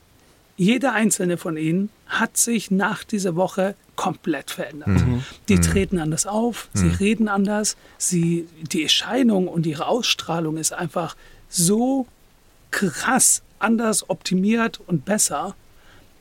[0.57, 4.87] jeder einzelne von ihnen hat sich nach dieser Woche komplett verändert.
[4.87, 5.23] Mhm.
[5.49, 5.61] Die mhm.
[5.61, 6.95] treten anders auf, sie mhm.
[6.95, 11.15] reden anders, sie, die Erscheinung und ihre Ausstrahlung ist einfach
[11.49, 12.07] so
[12.75, 15.55] krass anders optimiert und besser,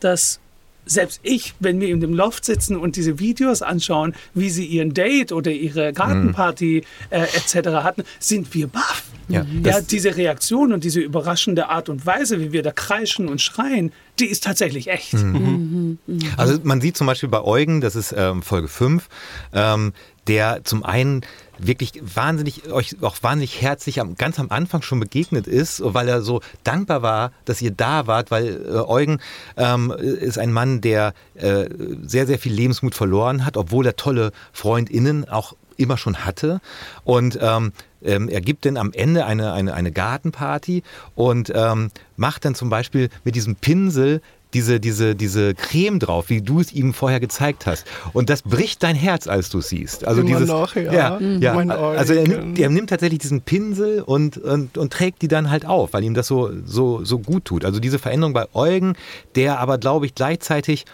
[0.00, 0.38] dass
[0.86, 4.92] selbst ich, wenn wir in dem Loft sitzen und diese Videos anschauen, wie sie ihren
[4.92, 7.68] Date oder ihre Gartenparty äh, etc.
[7.82, 9.04] hatten, sind wir baff.
[9.28, 13.40] Ja, ja, diese Reaktion und diese überraschende Art und Weise, wie wir da kreischen und
[13.40, 15.14] schreien, die ist tatsächlich echt.
[15.14, 15.32] Mhm.
[15.32, 15.98] Mhm.
[16.06, 16.20] mhm.
[16.36, 19.08] Also man sieht zum Beispiel bei Eugen, das ist ähm, Folge 5,
[19.54, 19.94] ähm,
[20.26, 21.22] der zum einen
[21.58, 26.22] wirklich wahnsinnig, euch auch wahnsinnig herzlich am, ganz am Anfang schon begegnet ist, weil er
[26.22, 29.20] so dankbar war, dass ihr da wart, weil äh, Eugen
[29.56, 31.68] ähm, ist ein Mann, der äh,
[32.02, 36.60] sehr, sehr viel Lebensmut verloren hat, obwohl er tolle FreundInnen auch immer schon hatte.
[37.04, 40.82] Und ähm, ähm, er gibt dann am Ende eine, eine, eine Gartenparty
[41.14, 44.20] und ähm, macht dann zum Beispiel mit diesem Pinsel
[44.54, 47.86] diese, diese, diese Creme drauf, wie du es ihm vorher gezeigt hast.
[48.12, 50.06] Und das bricht dein Herz, als du es siehst.
[50.06, 50.92] Also Immer dieses, noch, ja.
[50.92, 51.42] ja, mhm.
[51.42, 51.54] ja.
[51.54, 55.66] Also er nimmt, er nimmt, tatsächlich diesen Pinsel und, und, und, trägt die dann halt
[55.66, 57.64] auf, weil ihm das so, so, so gut tut.
[57.64, 58.94] Also diese Veränderung bei Eugen,
[59.34, 60.84] der aber, glaube ich, gleichzeitig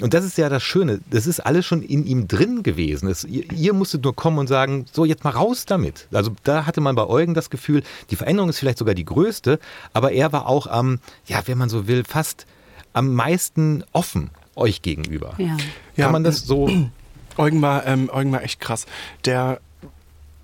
[0.00, 3.08] und das ist ja das Schöne, das ist alles schon in ihm drin gewesen.
[3.08, 6.06] Es, ihr, ihr, musstet nur kommen und sagen, so jetzt mal raus damit.
[6.12, 9.58] Also da hatte man bei Eugen das Gefühl, die Veränderung ist vielleicht sogar die größte,
[9.92, 12.46] aber er war auch am, ja, wenn man so will, fast
[12.92, 15.34] am meisten offen euch gegenüber.
[15.38, 15.48] Ja.
[15.48, 15.60] Kann
[15.96, 16.68] ja, man das so.
[17.36, 18.86] Eugen war, ähm, Eugen war echt krass.
[19.24, 19.60] Der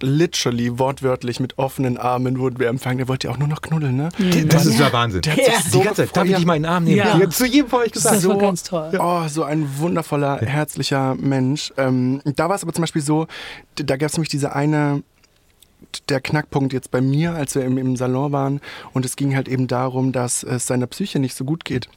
[0.01, 2.99] literally, wortwörtlich mit offenen Armen wurden wir empfangen.
[2.99, 4.09] Der wollte ja auch nur noch knuddeln, ne?
[4.19, 4.49] Mhm.
[4.49, 5.23] Das ist ja Wahnsinn.
[5.23, 5.61] Der hat ja.
[5.69, 6.99] so die ganze Zeit, darf ich dich mal in den Arm nehmen?
[6.99, 7.19] Ja.
[7.19, 7.31] ja.
[7.31, 8.17] Zu jedem von euch gesagt.
[8.17, 8.93] Das war so, ganz toll.
[8.99, 11.73] Oh, so ein wundervoller, herzlicher Mensch.
[11.77, 13.27] Ähm, da war es aber zum Beispiel so,
[13.77, 15.03] da gab es nämlich diese eine
[16.09, 18.61] der Knackpunkt jetzt bei mir, als wir im, im Salon waren.
[18.93, 21.89] Und es ging halt eben darum, dass es seiner Psyche nicht so gut geht.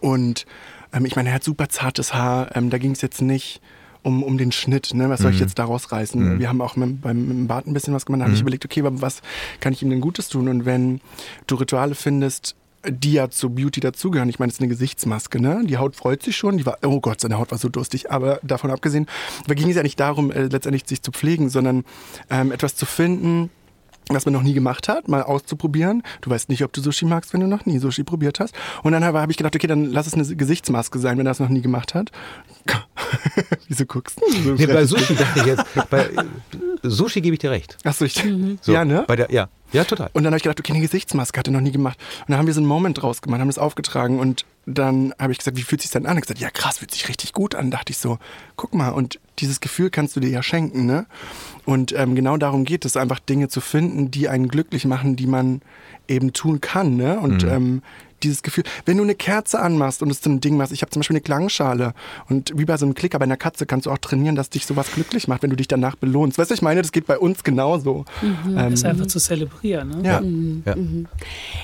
[0.00, 0.46] Und
[0.92, 2.54] ähm, ich meine, er hat super zartes Haar.
[2.56, 3.60] Ähm, da ging es jetzt nicht
[4.02, 4.94] um, um den Schnitt.
[4.94, 5.10] Ne?
[5.10, 5.44] Was soll ich mhm.
[5.44, 6.34] jetzt da rausreißen?
[6.34, 6.38] Mhm.
[6.38, 8.20] Wir haben auch mit, beim, mit dem Bart ein bisschen was gemacht.
[8.20, 8.44] Da habe ich mhm.
[8.44, 9.22] überlegt, okay, was
[9.60, 10.48] kann ich ihm denn Gutes tun?
[10.48, 11.00] Und wenn
[11.46, 12.56] du Rituale findest,
[12.88, 14.28] die ja zu Beauty dazugehören.
[14.28, 15.62] Ich meine, es ist eine Gesichtsmaske, ne?
[15.66, 16.56] Die Haut freut sich schon.
[16.56, 18.10] Die war, oh Gott, seine Haut war so durstig.
[18.10, 19.06] Aber davon abgesehen,
[19.46, 21.84] da ging es ja nicht darum, äh, letztendlich sich zu pflegen, sondern
[22.30, 23.50] ähm, etwas zu finden,
[24.14, 26.02] was man noch nie gemacht hat, mal auszuprobieren.
[26.20, 28.54] Du weißt nicht, ob du Sushi magst, wenn du noch nie Sushi probiert hast.
[28.82, 31.40] Und dann habe ich gedacht, okay, dann lass es eine Gesichtsmaske sein, wenn er es
[31.40, 32.10] noch nie gemacht hat.
[33.68, 34.42] Wieso guckst du?
[34.42, 36.10] So nee, bei Sushi dachte ich jetzt, bei
[36.82, 37.76] Sushi gebe ich dir recht.
[37.84, 38.24] Achso, ich.
[38.24, 38.58] Mhm.
[38.60, 39.04] So, ja, ne?
[39.06, 39.48] Bei der, ja.
[39.72, 40.10] Ja, total.
[40.12, 41.98] Und dann habe ich gedacht, okay, eine Gesichtsmaske hat er noch nie gemacht.
[42.20, 45.32] Und dann haben wir so einen Moment draus gemacht, haben das aufgetragen und dann habe
[45.32, 46.16] ich gesagt, wie fühlt sich denn an?
[46.16, 47.70] Ich gesagt, ja krass, fühlt sich richtig gut an.
[47.70, 48.18] Dachte ich so,
[48.56, 51.06] guck mal, und dieses Gefühl kannst du dir ja schenken, ne?
[51.64, 55.26] Und ähm, genau darum geht es, einfach Dinge zu finden, die einen glücklich machen, die
[55.26, 55.62] man
[56.08, 57.20] eben tun kann, ne?
[57.20, 57.50] Und mhm.
[57.50, 57.82] ähm,
[58.22, 60.90] dieses Gefühl, wenn du eine Kerze anmachst und es zu einem Ding machst, ich habe
[60.90, 61.94] zum Beispiel eine Klangschale
[62.28, 64.66] und wie bei so einem Klicker bei einer Katze kannst du auch trainieren, dass dich
[64.66, 66.38] sowas glücklich macht, wenn du dich danach belohnst.
[66.38, 68.04] Weißt du, ich meine, das geht bei uns genauso.
[68.22, 68.58] Mhm.
[68.58, 69.88] Ähm, ist einfach zu zelebrieren.
[69.88, 70.08] Ne?
[70.08, 70.20] Ja.
[70.20, 70.62] Mhm.
[70.66, 70.76] ja.
[70.76, 71.08] Mhm.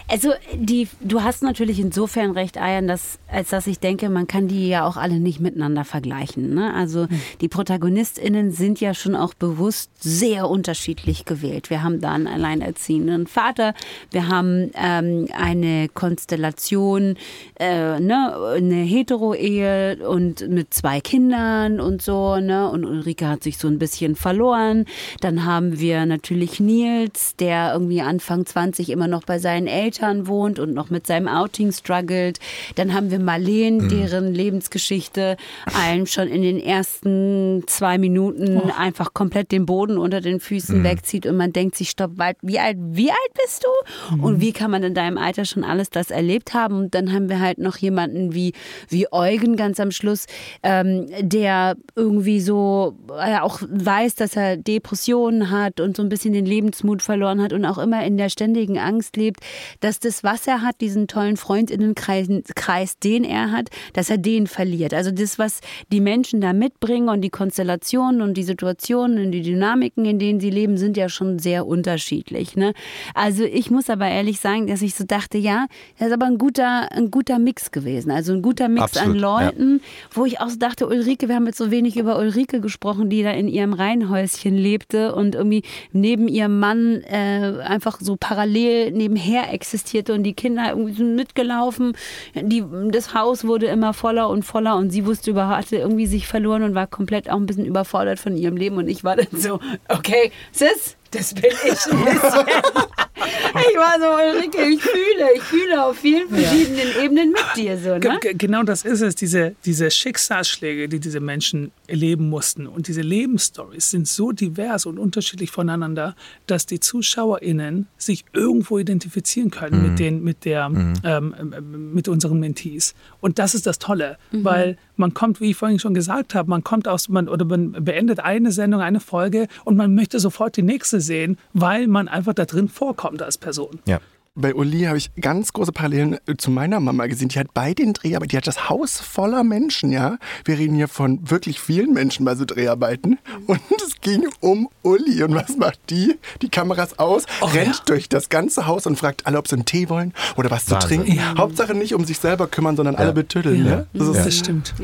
[0.08, 4.48] Also die, du hast natürlich insofern recht, Ayan, dass, als dass ich denke, man kann
[4.48, 6.54] die ja auch alle nicht miteinander vergleichen.
[6.54, 6.72] Ne?
[6.74, 7.20] Also mhm.
[7.40, 11.70] die ProtagonistInnen sind ja schon auch bewusst sehr unterschiedlich gewählt.
[11.70, 13.74] Wir haben da einen alleinerziehenden Vater,
[14.10, 17.16] wir haben ähm, eine Konstellation Konstellation,
[17.58, 22.70] äh, ne, eine Hetero-Ehe und mit zwei Kindern und so, ne?
[22.70, 24.84] Und Ulrike hat sich so ein bisschen verloren.
[25.20, 30.58] Dann haben wir natürlich Nils, der irgendwie Anfang 20 immer noch bei seinen Eltern wohnt
[30.58, 32.38] und noch mit seinem Outing struggelt.
[32.74, 33.88] Dann haben wir Marleen, mhm.
[33.88, 35.36] deren Lebensgeschichte
[35.74, 38.70] einem schon in den ersten zwei Minuten oh.
[38.78, 40.84] einfach komplett den Boden unter den Füßen mhm.
[40.84, 44.16] wegzieht und man denkt sich, stopp, wie alt, wie alt bist du?
[44.16, 44.24] Mhm.
[44.24, 46.76] Und wie kann man in deinem Alter schon alles das erlebt haben?
[46.76, 48.52] Und dann haben wir halt noch jemanden wie,
[48.88, 50.26] wie Eugen ganz am Schluss,
[50.62, 56.32] ähm, der irgendwie so äh, auch weiß, dass er Depressionen hat und so ein bisschen
[56.32, 59.40] den Lebensmut verloren hat und auch immer in der ständigen Angst lebt,
[59.80, 64.46] dass das, was er hat, diesen tollen Freundinnenkreis, Kreis, den er hat, dass er den
[64.46, 64.92] verliert.
[64.92, 65.60] Also das, was
[65.92, 70.40] die Menschen da mitbringen und die Konstellationen und die Situationen und die Dynamiken, in denen
[70.40, 72.56] sie leben, sind ja schon sehr unterschiedlich.
[72.56, 72.72] Ne?
[73.14, 75.66] Also ich muss aber ehrlich sagen, dass ich so dachte, ja,
[75.98, 78.10] das ist aber ein guter, ein guter Mix gewesen.
[78.10, 80.08] Also ein guter Mix Absolut, an Leuten, ja.
[80.12, 83.22] wo ich auch so dachte, Ulrike, wir haben jetzt so wenig über Ulrike gesprochen, die
[83.22, 85.62] da in ihrem Reihenhäuschen lebte und irgendwie
[85.92, 91.92] neben ihrem Mann äh, einfach so parallel nebenher existierte und die Kinder irgendwie sind mitgelaufen.
[92.34, 96.26] Die, das Haus wurde immer voller und voller und sie wusste überhaupt, hatte irgendwie sich
[96.26, 99.28] verloren und war komplett auch ein bisschen überfordert von ihrem Leben und ich war dann
[99.32, 102.46] so, okay, Sis, das bin ich ein bisschen.
[103.16, 107.02] ich war so, Ulrike, ich fühle, ich fühle auf vielen verschiedenen ja.
[107.02, 107.96] Ebenen mit dir so.
[107.96, 108.18] Ne?
[108.34, 112.66] Genau das ist es, diese, diese Schicksalsschläge, die diese Menschen erleben mussten.
[112.66, 116.14] Und diese Lebensstories sind so divers und unterschiedlich voneinander,
[116.46, 119.88] dass die ZuschauerInnen sich irgendwo identifizieren können mhm.
[119.88, 120.94] mit, den, mit, der, mhm.
[121.02, 122.94] ähm, ähm, mit unseren Mentees.
[123.20, 124.44] Und das ist das Tolle, mhm.
[124.44, 127.72] weil man kommt, wie ich vorhin schon gesagt habe, man kommt aus, man, oder man
[127.72, 132.34] beendet eine Sendung, eine Folge und man möchte sofort die nächste sehen, weil man einfach
[132.34, 133.80] da drin vorkommt als Person.
[133.86, 134.00] Ja
[134.36, 137.28] bei Uli habe ich ganz große Parallelen äh, zu meiner Mama gesehen.
[137.28, 140.18] Die hat bei den Dreharbeiten, die hat das Haus voller Menschen, ja.
[140.44, 143.18] Wir reden hier von wirklich vielen Menschen bei so Dreharbeiten.
[143.38, 143.46] Mhm.
[143.46, 145.22] Und es ging um Uli.
[145.22, 146.16] Und was macht die?
[146.42, 147.82] Die Kameras aus, oh, rennt ja.
[147.86, 150.80] durch das ganze Haus und fragt alle, ob sie einen Tee wollen oder was Wahnsinn.
[150.80, 151.16] zu trinken.
[151.16, 151.38] Ja.
[151.38, 153.00] Hauptsache nicht um sich selber kümmern, sondern ja.
[153.00, 153.64] alle betütteln.
[153.64, 153.76] Ja.
[153.76, 153.86] Ne?
[153.94, 154.74] Das, das stimmt.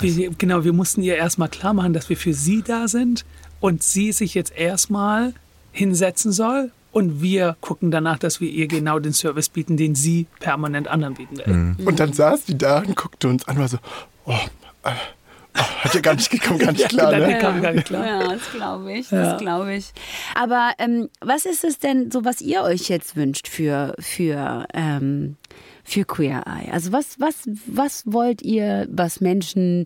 [0.00, 3.26] Wir, genau, wir mussten ihr erstmal klar machen, dass wir für sie da sind
[3.60, 5.34] und sie sich jetzt erstmal
[5.72, 10.26] hinsetzen soll und wir gucken danach, dass wir ihr genau den Service bieten, den sie
[10.40, 11.52] permanent anderen bieten will.
[11.52, 11.76] Mhm.
[11.84, 13.78] Und dann saß die da und guckte uns an und war so,
[14.26, 14.32] oh,
[14.84, 14.90] äh,
[15.56, 17.16] Oh, hat ja gar nicht gekommen, gar nicht klar.
[17.16, 17.38] ne?
[17.38, 18.04] kam gar nicht klar.
[18.04, 19.92] Ja, das glaube ich, das glaube ich.
[20.34, 25.36] Aber ähm, was ist es denn, so was ihr euch jetzt wünscht für, für, ähm,
[25.84, 26.72] für Queer Eye?
[26.72, 29.84] Also was, was, was wollt ihr, was Menschen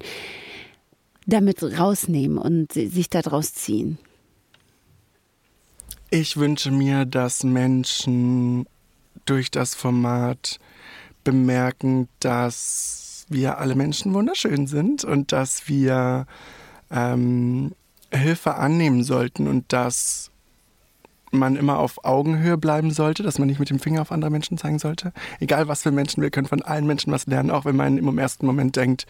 [1.26, 3.98] damit rausnehmen und sich daraus ziehen?
[6.11, 8.66] Ich wünsche mir, dass Menschen
[9.26, 10.59] durch das Format
[11.22, 16.26] bemerken, dass wir alle Menschen wunderschön sind und dass wir
[16.90, 17.74] ähm,
[18.11, 20.30] Hilfe annehmen sollten und dass
[21.30, 24.56] man immer auf Augenhöhe bleiben sollte, dass man nicht mit dem Finger auf andere Menschen
[24.56, 25.12] zeigen sollte.
[25.40, 28.18] Egal was für Menschen, wir können von allen Menschen was lernen, auch wenn man im
[28.18, 29.06] ersten Moment denkt,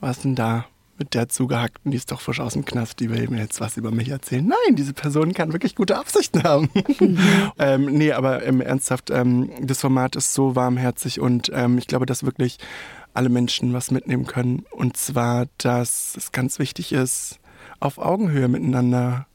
[0.00, 0.66] was denn da?
[1.00, 3.78] Mit der zugehackten, die ist doch frisch aus dem Knast, die will mir jetzt was
[3.78, 4.46] über mich erzählen.
[4.46, 6.68] Nein, diese Person kann wirklich gute Absichten haben.
[7.00, 7.18] Mhm.
[7.58, 12.04] ähm, nee, aber ähm, ernsthaft, ähm, das Format ist so warmherzig und ähm, ich glaube,
[12.04, 12.58] dass wirklich
[13.14, 14.66] alle Menschen was mitnehmen können.
[14.70, 17.40] Und zwar, dass es ganz wichtig ist,
[17.80, 19.26] auf Augenhöhe miteinander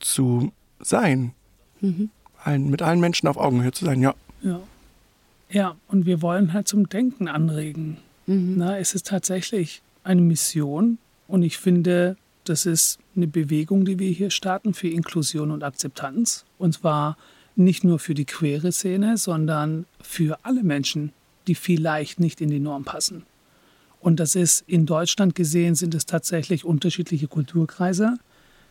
[0.00, 1.32] zu sein.
[1.80, 2.10] Mhm.
[2.42, 4.14] Allen, mit allen Menschen auf Augenhöhe zu sein, ja.
[4.42, 4.60] Ja,
[5.48, 7.98] ja und wir wollen halt zum Denken anregen.
[8.26, 8.54] Mhm.
[8.56, 10.98] Na, es ist tatsächlich eine Mission
[11.28, 16.44] und ich finde, das ist eine Bewegung, die wir hier starten für Inklusion und Akzeptanz.
[16.58, 17.16] Und zwar
[17.54, 21.12] nicht nur für die queere Szene, sondern für alle Menschen,
[21.46, 23.24] die vielleicht nicht in die Norm passen.
[24.00, 28.18] Und das ist in Deutschland gesehen, sind es tatsächlich unterschiedliche Kulturkreise,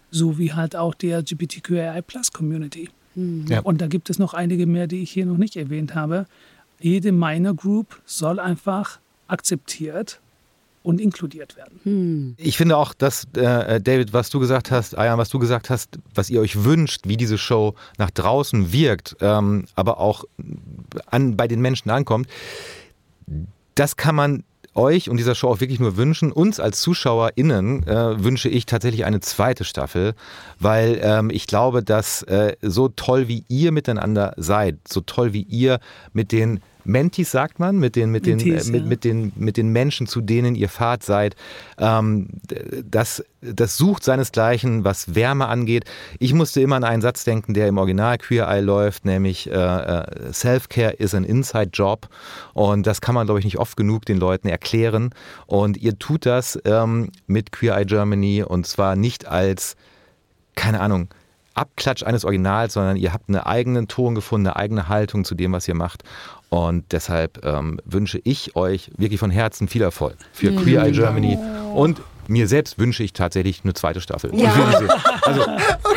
[0.09, 2.89] so wie halt auch die LGBTQI-Plus-Community.
[3.15, 3.45] Mhm.
[3.47, 3.61] Ja.
[3.61, 6.25] Und da gibt es noch einige mehr, die ich hier noch nicht erwähnt habe.
[6.79, 10.19] Jede Minor Group soll einfach akzeptiert
[10.83, 11.79] und inkludiert werden.
[11.83, 12.35] Hm.
[12.37, 15.99] Ich finde auch, dass, äh, David, was du gesagt hast, Ayan, was du gesagt hast,
[16.15, 20.25] was ihr euch wünscht, wie diese Show nach draußen wirkt, ähm, aber auch
[21.07, 22.27] an, bei den Menschen ankommt,
[23.75, 26.31] das kann man euch und dieser Show auch wirklich nur wünschen.
[26.31, 30.13] Uns als ZuschauerInnen äh, wünsche ich tatsächlich eine zweite Staffel,
[30.59, 35.43] weil ähm, ich glaube, dass äh, so toll wie ihr miteinander seid, so toll wie
[35.43, 35.79] ihr
[36.13, 38.87] mit den Mentis, sagt man, mit den, mit den, Mentees, äh, mit, ja.
[38.87, 41.35] mit den, mit den Menschen, zu denen ihr Fahrt seid.
[41.77, 42.27] Ähm,
[42.83, 45.85] das, das sucht seinesgleichen, was Wärme angeht.
[46.19, 49.53] Ich musste immer an einen Satz denken, der im Original Queer Eye läuft, nämlich äh,
[49.53, 52.09] äh, Self-Care is an inside job.
[52.53, 55.11] Und das kann man, glaube ich, nicht oft genug den Leuten erklären.
[55.47, 59.75] Und ihr tut das ähm, mit Queer Eye Germany und zwar nicht als,
[60.55, 61.09] keine Ahnung,
[61.53, 65.51] Abklatsch eines Originals, sondern ihr habt einen eigenen Ton gefunden, eine eigene Haltung zu dem,
[65.51, 66.03] was ihr macht.
[66.49, 71.37] Und deshalb ähm, wünsche ich euch wirklich von Herzen viel Erfolg für Queer Eye Germany.
[71.73, 74.31] Und mir selbst wünsche ich tatsächlich eine zweite Staffel.
[74.35, 74.51] Ja.
[74.61, 74.89] Ich will die sehen.
[75.23, 75.45] Also,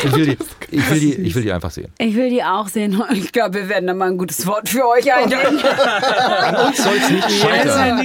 [0.04, 0.38] ich will die,
[0.76, 1.90] ich will die, ich will die einfach sehen.
[1.98, 3.00] Ich will die auch sehen.
[3.00, 5.60] und Ich glaube, wir werden da mal ein gutes Wort für euch einlegen.
[5.64, 7.98] An uns soll es nicht scheitern.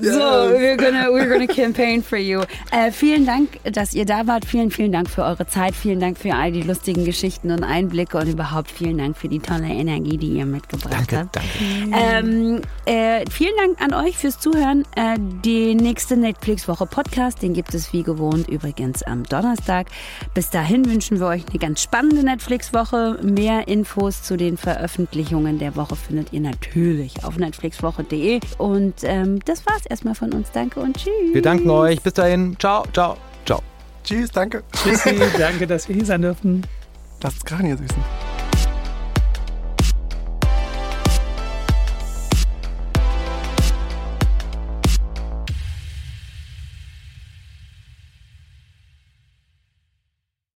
[0.00, 2.40] So, we're gonna, we're gonna campaign for you.
[2.72, 4.44] Äh, vielen Dank, dass ihr da wart.
[4.44, 5.74] Vielen, vielen Dank für eure Zeit.
[5.74, 9.38] Vielen Dank für all die lustigen Geschichten und Einblicke und überhaupt vielen Dank für die
[9.40, 11.36] tolle Energie, die ihr mitgebracht Danke, habt.
[11.36, 11.48] danke.
[12.28, 14.82] Ähm, äh, vielen Dank an euch fürs Zuhören.
[14.96, 19.88] Äh, die nächste Netflix-Woche Podcast, den gibt es wie gewohnt übrigens am Donnerstag.
[20.34, 23.18] Bis dahin wünschen wir euch eine ganz spannende Netflix-Woche.
[23.22, 28.40] Mehr Infos zu den Veröffentlichungen der Woche findet ihr natürlich auf netflixwoche.de.
[28.58, 30.50] Und ähm, das war's erstmal von uns.
[30.52, 31.32] Danke und tschüss.
[31.32, 32.00] Wir danken euch.
[32.02, 32.56] Bis dahin.
[32.58, 33.62] Ciao, ciao, ciao.
[34.04, 34.62] Tschüss, danke.
[34.72, 36.66] Tschüssi, danke, dass wir hier sein dürfen.
[37.20, 38.35] Das ist süßen.